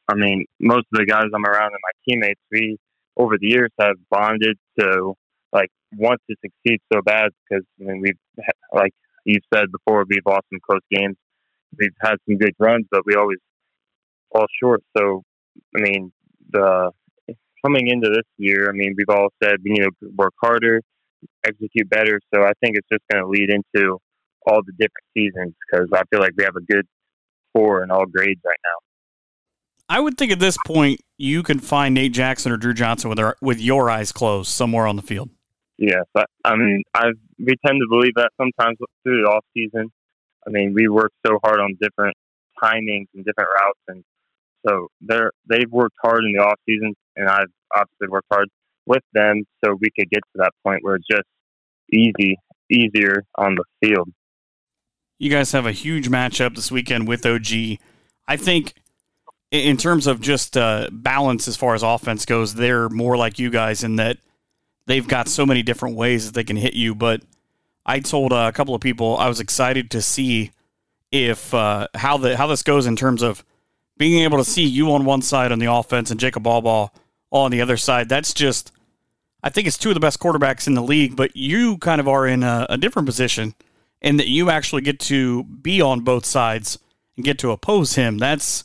I 0.07 0.15
mean, 0.15 0.45
most 0.57 0.87
of 0.93 0.99
the 0.99 1.05
guys 1.05 1.25
I'm 1.35 1.45
around 1.45 1.73
and 1.73 1.79
my 1.83 1.91
teammates, 2.07 2.39
we 2.49 2.77
over 3.17 3.37
the 3.37 3.47
years 3.47 3.69
have 3.81 3.95
bonded 4.09 4.57
to 4.79 5.13
like 5.51 5.69
want 5.97 6.21
to 6.29 6.35
succeed 6.41 6.79
so 6.91 7.01
bad 7.01 7.31
because 7.49 7.65
I 7.81 7.83
mean 7.83 7.99
we've 7.99 8.45
like 8.73 8.93
you 9.25 9.39
said 9.53 9.65
before 9.69 10.05
we've 10.07 10.25
lost 10.25 10.45
some 10.49 10.59
close 10.65 10.79
games. 10.89 11.17
We've 11.77 11.91
had 12.01 12.15
some 12.25 12.37
good 12.37 12.53
runs, 12.59 12.85
but 12.89 13.01
we 13.05 13.15
always 13.15 13.39
fall 14.31 14.45
short. 14.63 14.81
So 14.97 15.23
I 15.75 15.81
mean 15.81 16.13
the 16.49 16.91
coming 17.65 17.89
into 17.89 18.09
this 18.09 18.25
year, 18.37 18.69
I 18.69 18.71
mean 18.71 18.95
we've 18.97 19.09
all 19.09 19.33
said 19.43 19.57
we 19.65 19.71
need 19.71 19.83
to 19.83 19.91
work 20.15 20.33
harder, 20.41 20.79
execute 21.45 21.89
better. 21.89 22.19
So 22.33 22.43
I 22.43 22.51
think 22.61 22.77
it's 22.77 22.87
just 22.91 23.03
going 23.11 23.23
to 23.23 23.29
lead 23.29 23.49
into 23.49 23.97
all 24.47 24.61
the 24.65 24.71
different 24.73 25.05
seasons 25.15 25.53
because 25.69 25.87
I 25.93 26.03
feel 26.09 26.19
like 26.19 26.31
we 26.37 26.43
have 26.43 26.55
a 26.55 26.61
good 26.61 26.85
four 27.53 27.83
in 27.83 27.91
all 27.91 28.05
grades 28.05 28.41
right 28.45 28.57
now. 28.63 28.77
I 29.89 29.99
would 29.99 30.17
think 30.17 30.31
at 30.31 30.39
this 30.39 30.57
point 30.65 31.01
you 31.17 31.43
can 31.43 31.59
find 31.59 31.93
Nate 31.93 32.13
Jackson 32.13 32.51
or 32.51 32.57
Drew 32.57 32.73
Johnson 32.73 33.09
with 33.09 33.17
their, 33.17 33.35
with 33.41 33.59
your 33.59 33.89
eyes 33.89 34.11
closed 34.11 34.49
somewhere 34.49 34.87
on 34.87 34.95
the 34.95 35.01
field. 35.01 35.29
Yes, 35.77 36.05
I, 36.15 36.25
I 36.45 36.55
mean 36.55 36.83
I 36.93 37.07
we 37.39 37.55
tend 37.65 37.81
to 37.81 37.87
believe 37.89 38.13
that 38.15 38.29
sometimes 38.39 38.77
through 39.03 39.23
the 39.23 39.29
off 39.29 39.43
season. 39.53 39.89
I 40.45 40.49
mean 40.49 40.73
we 40.73 40.87
work 40.87 41.11
so 41.25 41.39
hard 41.43 41.59
on 41.59 41.75
different 41.81 42.15
timings 42.63 43.07
and 43.15 43.25
different 43.25 43.49
routes, 43.59 43.79
and 43.87 44.03
so 44.67 44.87
they're 45.01 45.31
they've 45.49 45.71
worked 45.71 45.95
hard 46.01 46.23
in 46.23 46.33
the 46.33 46.43
off 46.43 46.59
season, 46.67 46.93
and 47.15 47.27
I've 47.27 47.51
obviously 47.75 48.09
worked 48.09 48.27
hard 48.31 48.47
with 48.91 49.03
them 49.13 49.43
so 49.63 49.77
we 49.79 49.89
could 49.97 50.09
get 50.09 50.19
to 50.19 50.35
that 50.35 50.51
point 50.63 50.79
where 50.83 50.95
it's 50.95 51.07
just 51.07 51.27
easy 51.91 52.37
easier 52.69 53.23
on 53.37 53.55
the 53.55 53.63
field. 53.81 54.09
You 55.17 55.29
guys 55.29 55.51
have 55.51 55.65
a 55.65 55.71
huge 55.71 56.09
matchup 56.09 56.55
this 56.55 56.71
weekend 56.71 57.07
with 57.07 57.25
OG. 57.25 57.79
I 58.27 58.37
think 58.37 58.73
in 59.51 59.77
terms 59.77 60.07
of 60.07 60.21
just 60.21 60.57
uh, 60.57 60.89
balance 60.91 61.47
as 61.47 61.57
far 61.57 61.75
as 61.75 61.83
offense 61.83 62.25
goes, 62.25 62.55
they're 62.55 62.89
more 62.89 63.17
like 63.17 63.39
you 63.39 63.49
guys 63.49 63.83
in 63.83 63.97
that 63.97 64.17
they've 64.87 65.07
got 65.07 65.27
so 65.27 65.45
many 65.45 65.63
different 65.63 65.95
ways 65.95 66.25
that 66.25 66.33
they 66.33 66.43
can 66.43 66.57
hit 66.57 66.73
you. 66.73 66.95
But 66.95 67.21
I 67.85 67.99
told 67.99 68.33
uh, 68.33 68.47
a 68.47 68.53
couple 68.53 68.75
of 68.75 68.81
people 68.81 69.17
I 69.17 69.27
was 69.27 69.39
excited 69.39 69.91
to 69.91 70.01
see 70.01 70.51
if 71.11 71.53
uh, 71.53 71.87
how 71.93 72.17
the 72.17 72.37
how 72.37 72.47
this 72.47 72.63
goes 72.63 72.87
in 72.87 72.95
terms 72.95 73.21
of 73.21 73.43
being 73.97 74.23
able 74.23 74.37
to 74.37 74.45
see 74.45 74.63
you 74.63 74.91
on 74.93 75.05
one 75.05 75.21
side 75.21 75.51
on 75.51 75.59
the 75.59 75.71
offense 75.71 76.09
and 76.09 76.19
Jacob 76.19 76.43
Ball 76.43 76.91
on 77.29 77.51
the 77.51 77.61
other 77.61 77.77
side. 77.77 78.09
That's 78.09 78.33
just 78.33 78.71
I 79.43 79.49
think 79.49 79.67
it's 79.67 79.77
two 79.77 79.89
of 79.89 79.95
the 79.95 79.99
best 79.99 80.19
quarterbacks 80.19 80.67
in 80.67 80.75
the 80.75 80.83
league, 80.83 81.15
but 81.15 81.35
you 81.35 81.77
kind 81.77 81.99
of 81.99 82.07
are 82.07 82.27
in 82.27 82.43
a, 82.43 82.67
a 82.69 82.77
different 82.77 83.07
position 83.07 83.55
in 84.01 84.17
that 84.17 84.27
you 84.27 84.49
actually 84.49 84.81
get 84.81 84.99
to 84.99 85.43
be 85.43 85.81
on 85.81 86.01
both 86.01 86.25
sides 86.25 86.79
and 87.15 87.25
get 87.25 87.39
to 87.39 87.51
oppose 87.51 87.95
him. 87.95 88.17
That's 88.17 88.63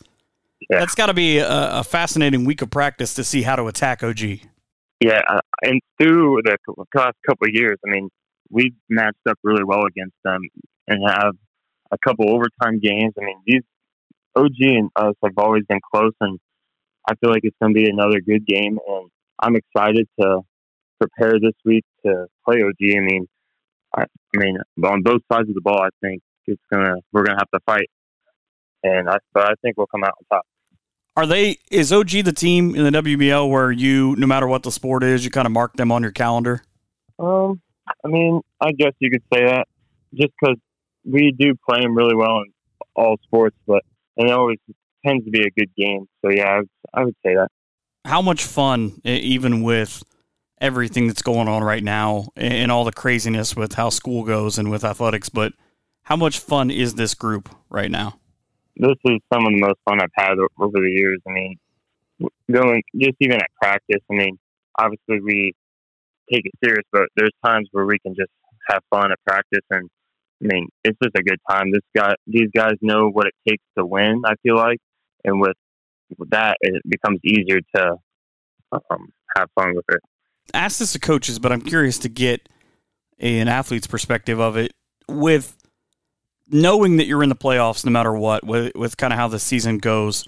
yeah. 0.70 0.80
that's 0.80 0.94
got 0.94 1.06
to 1.06 1.14
be 1.14 1.38
a, 1.38 1.78
a, 1.78 1.84
fascinating 1.84 2.44
week 2.44 2.62
of 2.62 2.70
practice 2.70 3.14
to 3.14 3.24
see 3.24 3.42
how 3.42 3.56
to 3.56 3.66
attack 3.66 4.02
OG. 4.02 4.20
Yeah, 5.00 5.20
uh, 5.28 5.40
and 5.62 5.80
through 5.98 6.40
the 6.44 6.56
last 6.94 7.16
couple 7.26 7.48
of 7.48 7.54
years, 7.54 7.78
I 7.86 7.90
mean, 7.90 8.08
we've 8.50 8.74
matched 8.88 9.18
up 9.28 9.38
really 9.42 9.64
well 9.64 9.84
against 9.84 10.16
them 10.24 10.40
and 10.88 11.02
have 11.06 11.34
a 11.92 11.98
couple 11.98 12.30
overtime 12.30 12.80
games. 12.80 13.12
I 13.20 13.24
mean, 13.24 13.40
these 13.46 13.62
OG 14.34 14.54
and 14.60 14.90
us 14.96 15.14
have 15.22 15.32
always 15.36 15.64
been 15.68 15.80
close, 15.92 16.14
and 16.20 16.38
I 17.08 17.14
feel 17.16 17.30
like 17.30 17.40
it's 17.42 17.56
going 17.60 17.74
to 17.74 17.80
be 17.80 17.88
another 17.88 18.20
good 18.20 18.46
game. 18.46 18.78
And 18.88 19.10
I'm 19.38 19.56
excited 19.56 20.08
to 20.20 20.40
prepare 20.98 21.34
this 21.40 21.54
week 21.64 21.84
to 22.04 22.26
play 22.44 22.62
OG. 22.62 22.96
I 22.96 23.00
mean, 23.00 23.26
I, 23.96 24.02
I 24.02 24.38
mean, 24.38 24.58
on 24.84 25.02
both 25.02 25.22
sides 25.32 25.48
of 25.48 25.54
the 25.54 25.60
ball, 25.60 25.80
I 25.80 25.88
think 26.00 26.22
it's 26.46 26.62
gonna 26.72 26.96
we're 27.12 27.24
gonna 27.24 27.38
have 27.38 27.50
to 27.50 27.60
fight, 27.66 27.90
and 28.82 29.08
I 29.08 29.18
but 29.32 29.44
I 29.44 29.54
think 29.62 29.76
we'll 29.76 29.86
come 29.86 30.04
out 30.04 30.14
on 30.18 30.38
top. 30.38 30.46
Are 31.16 31.26
they? 31.26 31.58
Is 31.70 31.92
OG 31.92 32.10
the 32.24 32.32
team 32.32 32.74
in 32.74 32.84
the 32.84 33.02
WBL 33.02 33.48
where 33.48 33.72
you, 33.72 34.14
no 34.16 34.26
matter 34.26 34.46
what 34.46 34.62
the 34.62 34.70
sport 34.70 35.02
is, 35.02 35.24
you 35.24 35.30
kind 35.30 35.46
of 35.46 35.52
mark 35.52 35.72
them 35.74 35.90
on 35.90 36.02
your 36.02 36.12
calendar? 36.12 36.62
Um, 37.18 37.62
I 38.04 38.08
mean, 38.08 38.42
I 38.60 38.72
guess 38.72 38.92
you 38.98 39.10
could 39.10 39.22
say 39.32 39.46
that, 39.46 39.66
just 40.14 40.32
because 40.38 40.56
we 41.04 41.34
do 41.38 41.54
play 41.68 41.80
them 41.80 41.96
really 41.96 42.14
well 42.14 42.40
in 42.40 42.52
all 42.94 43.16
sports, 43.24 43.56
but 43.66 43.82
and 44.18 44.28
it 44.28 44.32
always 44.32 44.58
tends 45.06 45.24
to 45.24 45.30
be 45.30 45.40
a 45.40 45.50
good 45.58 45.70
game. 45.76 46.06
So 46.22 46.30
yeah, 46.30 46.48
I 46.48 46.58
would, 46.58 46.68
I 46.92 47.04
would 47.04 47.16
say 47.24 47.34
that. 47.34 47.48
How 48.04 48.20
much 48.20 48.44
fun, 48.44 49.00
even 49.04 49.62
with 49.62 50.02
everything 50.60 51.06
that's 51.06 51.22
going 51.22 51.48
on 51.48 51.62
right 51.62 51.82
now 51.82 52.26
and 52.36 52.72
all 52.72 52.84
the 52.84 52.92
craziness 52.92 53.54
with 53.54 53.74
how 53.74 53.90
school 53.90 54.24
goes 54.24 54.58
and 54.58 54.70
with 54.70 54.84
athletics, 54.84 55.28
but 55.28 55.52
how 56.02 56.16
much 56.16 56.38
fun 56.38 56.70
is 56.70 56.94
this 56.94 57.14
group 57.14 57.48
right 57.68 57.90
now? 57.90 58.18
This 58.76 58.96
is 59.04 59.18
some 59.32 59.46
of 59.46 59.52
the 59.52 59.60
most 59.60 59.78
fun 59.84 60.00
I've 60.00 60.10
had 60.14 60.34
over 60.58 60.80
the 60.80 60.90
years. 60.90 61.20
I 61.26 61.32
mean, 61.32 61.56
going 62.50 62.82
just 62.96 63.16
even 63.20 63.36
at 63.36 63.50
practice. 63.60 64.02
I 64.10 64.14
mean, 64.14 64.38
obviously 64.78 65.20
we 65.20 65.52
take 66.32 66.44
it 66.44 66.52
serious, 66.62 66.84
but 66.92 67.08
there's 67.16 67.32
times 67.44 67.68
where 67.72 67.86
we 67.86 67.98
can 67.98 68.14
just 68.14 68.30
have 68.68 68.82
fun 68.90 69.12
at 69.12 69.18
practice, 69.26 69.64
and 69.70 69.88
I 70.42 70.46
mean, 70.54 70.68
it's 70.84 70.98
just 71.02 71.16
a 71.16 71.22
good 71.22 71.38
time. 71.48 71.72
This 71.72 71.82
guy, 71.96 72.14
these 72.26 72.50
guys 72.54 72.74
know 72.82 73.08
what 73.08 73.26
it 73.26 73.34
takes 73.48 73.64
to 73.78 73.86
win. 73.86 74.22
I 74.26 74.34
feel 74.42 74.56
like, 74.56 74.78
and 75.24 75.40
with, 75.40 75.56
that, 76.28 76.56
it 76.60 76.82
becomes 76.88 77.20
easier 77.24 77.60
to 77.74 77.96
um, 78.72 79.08
have 79.36 79.48
fun 79.54 79.74
with 79.74 79.84
it 79.88 80.00
ask 80.54 80.78
this 80.78 80.92
to 80.92 80.98
coaches, 80.98 81.38
but 81.38 81.52
I'm 81.52 81.60
curious 81.60 81.98
to 82.00 82.08
get 82.08 82.48
an 83.18 83.48
athlete's 83.48 83.86
perspective 83.86 84.38
of 84.38 84.56
it 84.56 84.72
with 85.08 85.56
knowing 86.48 86.96
that 86.96 87.06
you're 87.06 87.22
in 87.22 87.28
the 87.28 87.36
playoffs 87.36 87.84
no 87.84 87.90
matter 87.90 88.12
what, 88.12 88.44
with, 88.44 88.74
with 88.74 88.96
kind 88.96 89.12
of 89.12 89.18
how 89.18 89.28
the 89.28 89.38
season 89.38 89.78
goes. 89.78 90.26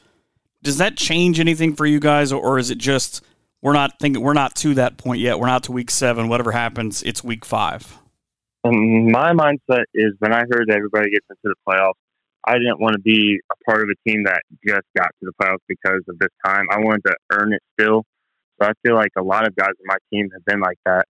Does 0.62 0.78
that 0.78 0.96
change 0.96 1.38
anything 1.38 1.76
for 1.76 1.86
you 1.86 2.00
guys, 2.00 2.32
or 2.32 2.58
is 2.58 2.70
it 2.70 2.78
just 2.78 3.24
we're 3.62 3.72
not 3.72 3.98
thinking 4.00 4.22
we're 4.22 4.32
not 4.34 4.54
to 4.56 4.74
that 4.74 4.96
point 4.96 5.20
yet? 5.20 5.38
We're 5.38 5.46
not 5.46 5.64
to 5.64 5.72
week 5.72 5.90
seven. 5.90 6.28
Whatever 6.28 6.52
happens, 6.52 7.02
it's 7.02 7.22
week 7.22 7.44
five. 7.44 7.98
And 8.64 9.12
my 9.12 9.32
mindset 9.32 9.84
is 9.94 10.14
when 10.18 10.32
I 10.32 10.40
heard 10.50 10.64
that 10.66 10.76
everybody 10.76 11.10
gets 11.10 11.26
into 11.30 11.38
the 11.44 11.54
playoffs, 11.66 11.92
I 12.44 12.54
didn't 12.54 12.80
want 12.80 12.94
to 12.94 13.00
be 13.00 13.38
a 13.52 13.70
part 13.70 13.82
of 13.82 13.88
a 13.88 14.08
team 14.08 14.24
that 14.24 14.42
just 14.66 14.82
got 14.96 15.06
to 15.06 15.22
the 15.22 15.32
playoffs 15.40 15.58
because 15.68 16.02
of 16.08 16.18
this 16.18 16.30
time. 16.44 16.66
I 16.70 16.78
wanted 16.80 17.02
to 17.06 17.14
earn 17.32 17.52
it 17.52 17.62
still 17.78 18.04
so 18.60 18.68
I 18.68 18.72
feel 18.84 18.94
like 18.94 19.12
a 19.16 19.22
lot 19.22 19.46
of 19.46 19.54
guys 19.56 19.70
in 19.78 19.86
my 19.86 19.96
team 20.12 20.28
have 20.32 20.44
been 20.44 20.60
like 20.60 20.78
that, 20.86 21.06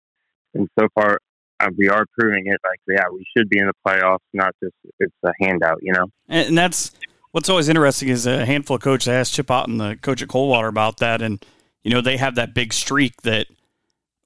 and 0.53 0.67
so 0.79 0.87
far 0.95 1.19
uh, 1.59 1.69
we 1.77 1.89
are 1.89 2.05
proving 2.17 2.47
it. 2.47 2.59
Like, 2.63 2.79
yeah, 2.87 3.05
we 3.11 3.25
should 3.35 3.49
be 3.49 3.59
in 3.59 3.67
the 3.67 3.73
playoffs, 3.85 4.19
not 4.33 4.55
just 4.63 4.73
it's 4.99 5.13
a 5.23 5.31
handout, 5.41 5.79
you 5.81 5.93
know. 5.93 6.07
And, 6.27 6.57
that's 6.57 6.91
what's 7.31 7.49
always 7.49 7.69
interesting 7.69 8.09
is 8.09 8.25
a 8.25 8.45
handful 8.45 8.75
of 8.75 8.81
coaches. 8.81 9.07
I 9.07 9.15
asked 9.15 9.33
Chip 9.33 9.51
Otten, 9.51 9.77
the 9.77 9.97
coach 10.01 10.21
at 10.21 10.29
Coldwater, 10.29 10.67
about 10.67 10.97
that, 10.97 11.21
and 11.21 11.43
you 11.83 11.91
know 11.91 12.01
they 12.01 12.17
have 12.17 12.35
that 12.35 12.53
big 12.53 12.73
streak 12.73 13.21
that 13.23 13.47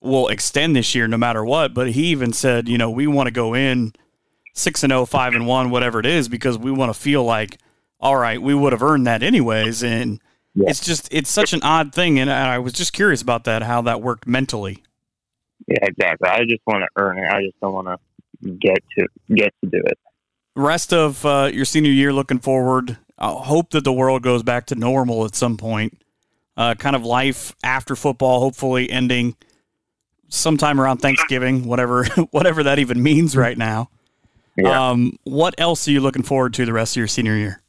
will 0.02 0.28
extend 0.28 0.76
this 0.76 0.94
year 0.94 1.08
no 1.08 1.18
matter 1.18 1.44
what. 1.44 1.74
But 1.74 1.92
he 1.92 2.08
even 2.08 2.34
said, 2.34 2.68
you 2.68 2.78
know, 2.78 2.90
we 2.90 3.08
want 3.08 3.28
to 3.28 3.32
go 3.32 3.56
in 3.56 3.94
six 4.54 4.84
and 4.84 4.92
0, 4.92 5.06
5 5.06 5.34
and 5.34 5.48
one, 5.48 5.70
whatever 5.70 6.00
it 6.00 6.06
is, 6.06 6.28
because 6.28 6.58
we 6.58 6.72
want 6.72 6.94
to 6.94 7.00
feel 7.00 7.24
like, 7.24 7.58
all 8.00 8.18
right, 8.18 8.42
we 8.42 8.54
would 8.54 8.74
have 8.74 8.84
earned 8.84 9.08
that 9.08 9.24
anyways, 9.24 9.84
and 9.84 10.22
yeah. 10.56 10.70
It's 10.70 10.86
just 10.86 11.08
it's 11.12 11.32
such 11.32 11.54
an 11.54 11.62
odd 11.64 11.94
thing, 11.94 12.20
and 12.20 12.30
I 12.30 12.60
was 12.60 12.74
just 12.74 12.94
curious 12.94 13.22
about 13.22 13.44
that, 13.46 13.64
how 13.64 13.82
that 13.84 14.02
worked 14.02 14.28
mentally. 14.28 14.84
Yeah, 15.68 15.80
exactly. 15.82 16.30
I 16.30 16.46
just 16.46 16.62
want 16.68 16.84
to 16.84 16.88
earn 16.96 17.18
it. 17.18 17.26
I 17.32 17.42
just 17.42 17.60
don't 17.60 17.74
want 17.74 17.88
to 17.88 18.50
get 18.52 18.84
to 18.98 19.08
get 19.34 19.54
to 19.64 19.70
do 19.70 19.82
it. 19.84 19.98
Rest 20.56 20.94
of 20.94 21.26
uh, 21.26 21.50
your 21.52 21.66
senior 21.66 21.92
year, 21.92 22.14
looking 22.14 22.40
forward. 22.40 22.98
I 23.18 23.32
hope 23.32 23.72
that 23.72 23.84
the 23.84 23.94
world 23.94 24.22
goes 24.22 24.44
back 24.44 24.68
to 24.68 24.76
normal 24.76 25.26
at 25.26 25.36
some 25.36 25.58
point. 25.58 26.00
Uh, 26.56 26.76
kind 26.76 26.96
of 26.96 27.04
life 27.04 27.56
after 27.64 27.96
football, 27.96 28.40
hopefully 28.40 28.92
ending 28.92 29.36
sometime 30.28 30.80
around 30.80 30.98
Thanksgiving, 30.98 31.66
whatever 31.66 32.06
whatever 32.32 32.62
that 32.64 32.78
even 32.78 33.02
means 33.02 33.36
right 33.36 33.58
now. 33.58 33.90
Yeah. 34.56 34.90
Um, 34.90 35.18
what 35.24 35.56
else 35.58 35.88
are 35.88 35.92
you 35.92 36.00
looking 36.00 36.22
forward 36.22 36.54
to 36.56 36.66
the 36.66 36.74
rest 36.74 36.94
of 36.94 36.98
your 36.98 37.08
senior 37.08 37.36
year? 37.36 37.63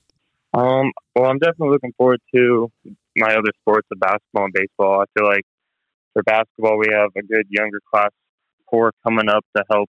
Um, 0.55 0.93
well, 1.17 1.31
I'm 1.31 1.39
definitely 1.39 1.71
looking 1.71 1.93
forward 1.99 2.21
to 2.35 2.71
my 3.17 3.35
other 3.35 3.51
sports 3.61 3.89
of 3.93 3.99
basketball 4.01 4.45
and 4.45 4.53
baseball. 4.53 5.03
I 5.03 5.05
feel 5.19 5.27
like 5.27 5.45
for 6.13 6.23
basketball, 6.23 6.79
we 6.79 6.89
have 6.93 7.11
a 7.17 7.23
good 7.23 7.47
younger 7.51 7.81
class 7.93 8.11
core 8.71 8.93
coming 9.05 9.29
up 9.29 9.45
to 9.57 9.65
help 9.71 9.89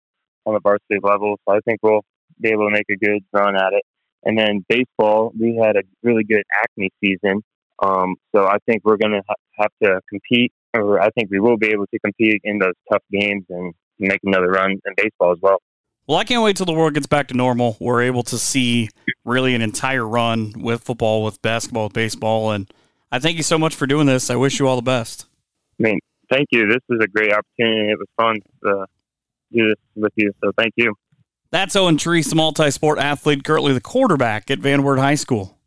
on 0.47 0.55
the 0.55 0.61
varsity 0.61 0.99
level. 1.03 1.37
So 1.49 1.55
I 1.55 1.61
think 1.61 1.81
we'll 1.83 2.03
be 2.40 2.51
able 2.51 2.66
to 2.68 2.73
make 2.73 2.87
a 2.90 2.97
good 2.97 3.23
run 3.33 3.57
at 3.57 3.73
it. 3.73 3.85
And 4.25 4.37
then 4.37 4.64
baseball, 4.68 5.33
we 5.38 5.61
had 5.62 5.77
a 5.77 5.83
really 6.03 6.25
good 6.25 6.42
Acme 6.62 6.90
season. 7.03 7.42
Um, 7.81 8.16
so 8.35 8.47
I 8.47 8.59
think 8.66 8.83
we're 8.85 8.97
going 8.97 9.12
to 9.12 9.23
ha- 9.29 9.35
have 9.61 9.71
to 9.85 10.01
compete, 10.09 10.53
or 10.75 11.01
I 11.01 11.11
think 11.11 11.31
we 11.31 11.38
will 11.38 11.57
be 11.57 11.68
able 11.68 11.87
to 11.87 11.99
compete 12.01 12.40
in 12.42 12.59
those 12.59 12.75
tough 12.90 13.03
games 13.12 13.44
and 13.49 13.75
make 14.01 14.21
another 14.25 14.49
run 14.49 14.73
in 14.73 14.94
baseball 14.97 15.33
as 15.33 15.38
well. 15.40 15.61
Well, 16.09 16.16
I 16.16 16.25
can't 16.25 16.42
wait 16.42 16.57
till 16.57 16.64
the 16.64 16.73
world 16.73 16.94
gets 16.94 17.07
back 17.07 17.29
to 17.29 17.35
normal. 17.35 17.77
We're 17.79 18.01
able 18.01 18.23
to 18.25 18.38
see 18.38 18.88
really 19.27 19.55
an 19.55 19.61
entire 19.61 20.09
run 20.09 20.55
with 20.57 20.83
football, 20.83 21.23
with 21.23 21.42
basketball, 21.42 21.85
with 21.85 21.92
baseball, 21.92 22.51
and 22.53 22.66
I 23.12 23.18
thank 23.18 23.37
you 23.37 23.42
so 23.42 23.59
much 23.59 23.75
for 23.75 23.87
doing 23.87 24.07
this. 24.07 24.31
I 24.31 24.37
wish 24.37 24.59
you 24.59 24.66
all 24.66 24.77
the 24.77 24.83
best. 24.83 25.27
I 25.79 25.83
mean, 25.83 25.99
thank 26.31 26.49
you. 26.51 26.66
This 26.66 26.81
is 26.88 27.01
a 27.05 27.09
great 27.09 27.31
opportunity. 27.31 27.90
It 27.90 27.99
was 27.99 28.09
fun. 28.16 28.37
to 28.64 28.87
do 29.53 29.68
this 29.68 29.77
with 29.97 30.12
you. 30.16 30.33
So 30.42 30.51
thank 30.57 30.73
you. 30.77 30.94
That's 31.51 31.77
Owen 31.77 31.99
Treese, 31.99 32.33
a 32.33 32.35
multi-sport 32.35 32.99
athlete, 32.99 33.44
currently 33.44 33.75
the 33.75 33.81
quarterback 33.81 34.51
at 34.51 34.61
Van 34.61 34.83
Wert 34.83 34.99
High 34.99 35.14
School. 35.14 35.59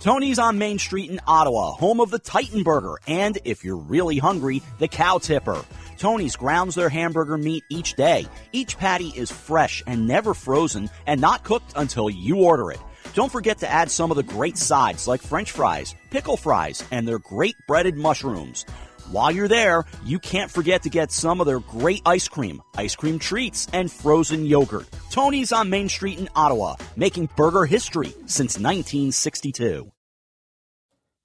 Tony's 0.00 0.38
on 0.38 0.58
Main 0.58 0.78
Street 0.78 1.10
in 1.10 1.20
Ottawa, 1.26 1.72
home 1.72 2.00
of 2.00 2.10
the 2.10 2.18
Titan 2.18 2.62
Burger, 2.62 2.96
and 3.06 3.38
if 3.44 3.62
you're 3.62 3.76
really 3.76 4.18
hungry, 4.18 4.62
the 4.78 4.88
Cow 4.88 5.18
Tipper. 5.18 5.64
Tony's 5.98 6.36
grounds 6.36 6.74
their 6.74 6.88
hamburger 6.88 7.38
meat 7.38 7.64
each 7.68 7.94
day. 7.94 8.26
Each 8.52 8.76
patty 8.76 9.08
is 9.08 9.30
fresh 9.30 9.82
and 9.86 10.06
never 10.06 10.34
frozen 10.34 10.90
and 11.06 11.20
not 11.20 11.44
cooked 11.44 11.72
until 11.76 12.10
you 12.10 12.42
order 12.44 12.70
it. 12.70 12.80
Don't 13.14 13.30
forget 13.30 13.58
to 13.58 13.70
add 13.70 13.90
some 13.90 14.10
of 14.10 14.16
the 14.16 14.22
great 14.22 14.58
sides 14.58 15.06
like 15.06 15.22
french 15.22 15.52
fries, 15.52 15.94
pickle 16.10 16.36
fries, 16.36 16.82
and 16.90 17.06
their 17.06 17.18
great 17.18 17.56
breaded 17.66 17.96
mushrooms. 17.96 18.64
While 19.10 19.30
you're 19.30 19.48
there, 19.48 19.84
you 20.04 20.18
can't 20.18 20.50
forget 20.50 20.82
to 20.82 20.88
get 20.88 21.12
some 21.12 21.40
of 21.40 21.46
their 21.46 21.60
great 21.60 22.02
ice 22.06 22.26
cream, 22.26 22.62
ice 22.76 22.96
cream 22.96 23.18
treats, 23.18 23.68
and 23.72 23.92
frozen 23.92 24.46
yogurt. 24.46 24.88
Tony's 25.10 25.52
on 25.52 25.70
Main 25.70 25.88
Street 25.88 26.18
in 26.18 26.28
Ottawa, 26.34 26.76
making 26.96 27.28
burger 27.36 27.66
history 27.66 28.14
since 28.26 28.58
1962. 28.58 29.90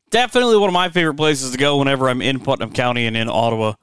Definitely 0.10 0.58
one 0.58 0.70
of 0.70 0.74
my 0.74 0.90
favorite 0.90 1.16
places 1.16 1.52
to 1.52 1.58
go 1.58 1.78
whenever 1.78 2.10
I'm 2.10 2.22
in 2.22 2.40
Putnam 2.40 2.74
County 2.74 3.06
and 3.06 3.16
in 3.16 3.30
Ottawa. 3.30 3.74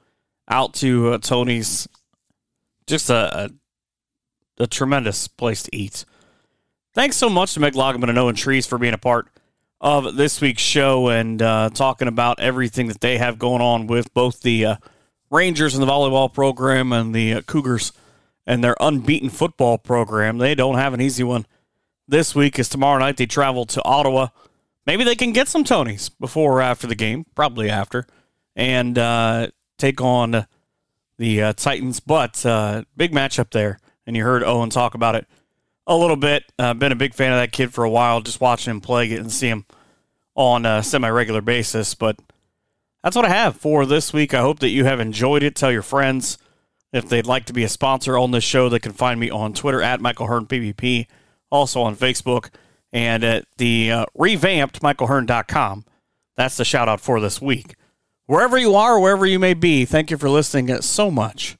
Out 0.49 0.73
to 0.75 1.13
uh, 1.13 1.17
Tony's, 1.17 1.87
just 2.85 3.09
a, 3.09 3.49
a, 4.59 4.63
a 4.63 4.67
tremendous 4.67 5.27
place 5.27 5.63
to 5.63 5.75
eat. 5.75 6.05
Thanks 6.93 7.17
so 7.17 7.29
much 7.29 7.53
to 7.53 7.59
Meg 7.59 7.73
Loggeman 7.73 8.09
and 8.09 8.17
Owen 8.17 8.35
Treese 8.35 8.67
for 8.67 8.77
being 8.77 8.93
a 8.93 8.97
part 8.97 9.27
of 9.79 10.15
this 10.15 10.41
week's 10.41 10.63
show 10.63 11.09
and 11.09 11.41
uh, 11.41 11.69
talking 11.73 12.07
about 12.07 12.39
everything 12.39 12.87
that 12.87 13.01
they 13.01 13.17
have 13.17 13.37
going 13.37 13.61
on 13.61 13.87
with 13.87 14.13
both 14.13 14.41
the 14.41 14.65
uh, 14.65 14.75
Rangers 15.29 15.75
and 15.75 15.83
the 15.83 15.87
volleyball 15.87 16.33
program 16.33 16.91
and 16.91 17.13
the 17.13 17.33
uh, 17.33 17.41
Cougars 17.41 17.91
and 18.45 18.63
their 18.63 18.75
unbeaten 18.79 19.29
football 19.29 19.77
program. 19.77 20.37
They 20.37 20.55
don't 20.55 20.75
have 20.75 20.93
an 20.93 21.01
easy 21.01 21.23
one 21.23 21.45
this 22.07 22.33
week, 22.33 22.57
as 22.57 22.69
tomorrow 22.69 22.97
night 22.99 23.17
they 23.17 23.25
travel 23.25 23.65
to 23.65 23.83
Ottawa. 23.83 24.29
Maybe 24.85 25.03
they 25.03 25.15
can 25.15 25.33
get 25.33 25.49
some 25.49 25.65
Tonys 25.65 26.09
before 26.19 26.53
or 26.53 26.61
after 26.61 26.87
the 26.87 26.95
game, 26.95 27.25
probably 27.35 27.69
after, 27.69 28.07
and 28.55 28.97
uh, 28.97 29.47
take 29.77 30.01
on 30.01 30.45
the 31.17 31.41
uh, 31.41 31.53
Titans. 31.53 31.99
But 31.99 32.45
uh, 32.45 32.83
big 32.95 33.11
matchup 33.11 33.51
there, 33.51 33.79
and 34.05 34.15
you 34.15 34.23
heard 34.23 34.43
Owen 34.43 34.69
talk 34.69 34.93
about 34.95 35.15
it 35.15 35.27
a 35.85 35.95
little 35.95 36.15
bit. 36.15 36.43
Uh, 36.59 36.73
been 36.73 36.91
a 36.91 36.95
big 36.95 37.13
fan 37.13 37.31
of 37.31 37.39
that 37.39 37.51
kid 37.51 37.73
for 37.73 37.83
a 37.83 37.89
while, 37.89 38.21
just 38.21 38.41
watching 38.41 38.71
him 38.71 38.81
play, 38.81 39.07
getting 39.07 39.25
to 39.25 39.29
see 39.29 39.47
him 39.47 39.65
on 40.35 40.65
a 40.65 40.83
semi 40.83 41.09
regular 41.09 41.41
basis. 41.41 41.95
But 41.95 42.19
that's 43.03 43.15
what 43.15 43.25
I 43.25 43.29
have 43.29 43.55
for 43.55 43.85
this 43.85 44.11
week. 44.11 44.33
I 44.33 44.41
hope 44.41 44.59
that 44.59 44.69
you 44.69 44.85
have 44.85 44.99
enjoyed 44.99 45.43
it. 45.43 45.55
Tell 45.55 45.71
your 45.71 45.81
friends 45.81 46.37
if 46.91 47.07
they'd 47.07 47.25
like 47.25 47.45
to 47.45 47.53
be 47.53 47.63
a 47.63 47.69
sponsor 47.69 48.17
on 48.17 48.31
this 48.31 48.43
show. 48.43 48.67
They 48.67 48.79
can 48.79 48.91
find 48.91 49.19
me 49.19 49.29
on 49.29 49.53
Twitter 49.53 49.81
at 49.81 50.01
Michael 50.01 50.27
Hearn 50.27 50.45
PBP, 50.45 51.07
also 51.49 51.81
on 51.81 51.95
Facebook, 51.95 52.49
and 52.91 53.23
at 53.23 53.45
the 53.57 53.91
uh, 53.91 54.05
revamped 54.13 54.81
MichaelHearn.com. 54.81 55.85
That's 56.35 56.57
the 56.57 56.65
shout 56.65 56.89
out 56.89 56.99
for 56.99 57.21
this 57.21 57.41
week. 57.41 57.76
Wherever 58.27 58.57
you 58.57 58.75
are, 58.75 58.99
wherever 58.99 59.25
you 59.25 59.39
may 59.39 59.53
be, 59.53 59.85
thank 59.85 60.11
you 60.11 60.17
for 60.17 60.29
listening 60.29 60.81
so 60.81 61.09
much. 61.09 61.57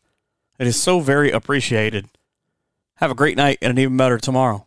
It 0.60 0.68
is 0.68 0.78
so 0.78 1.00
very 1.00 1.32
appreciated. 1.32 2.10
Have 2.96 3.10
a 3.10 3.16
great 3.16 3.38
night 3.38 3.60
and 3.62 3.72
an 3.72 3.80
even 3.80 3.96
better 3.96 4.18
tomorrow. 4.18 4.66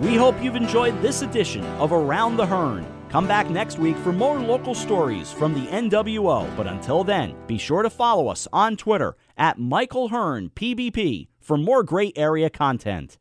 We 0.00 0.16
hope 0.16 0.42
you've 0.42 0.56
enjoyed 0.56 0.98
this 1.02 1.20
edition 1.20 1.62
of 1.76 1.92
Around 1.92 2.38
the 2.38 2.46
Hearn. 2.46 2.86
Come 3.10 3.28
back 3.28 3.50
next 3.50 3.78
week 3.78 3.96
for 3.98 4.10
more 4.10 4.40
local 4.40 4.74
stories 4.74 5.30
from 5.30 5.52
the 5.52 5.66
NWO. 5.66 6.56
But 6.56 6.66
until 6.66 7.04
then, 7.04 7.36
be 7.46 7.58
sure 7.58 7.82
to 7.82 7.90
follow 7.90 8.28
us 8.28 8.48
on 8.50 8.78
Twitter 8.78 9.14
at 9.36 9.58
Michael 9.58 10.08
Hearn 10.08 10.48
PBP 10.56 11.28
for 11.38 11.58
more 11.58 11.82
great 11.82 12.16
area 12.16 12.48
content. 12.48 13.18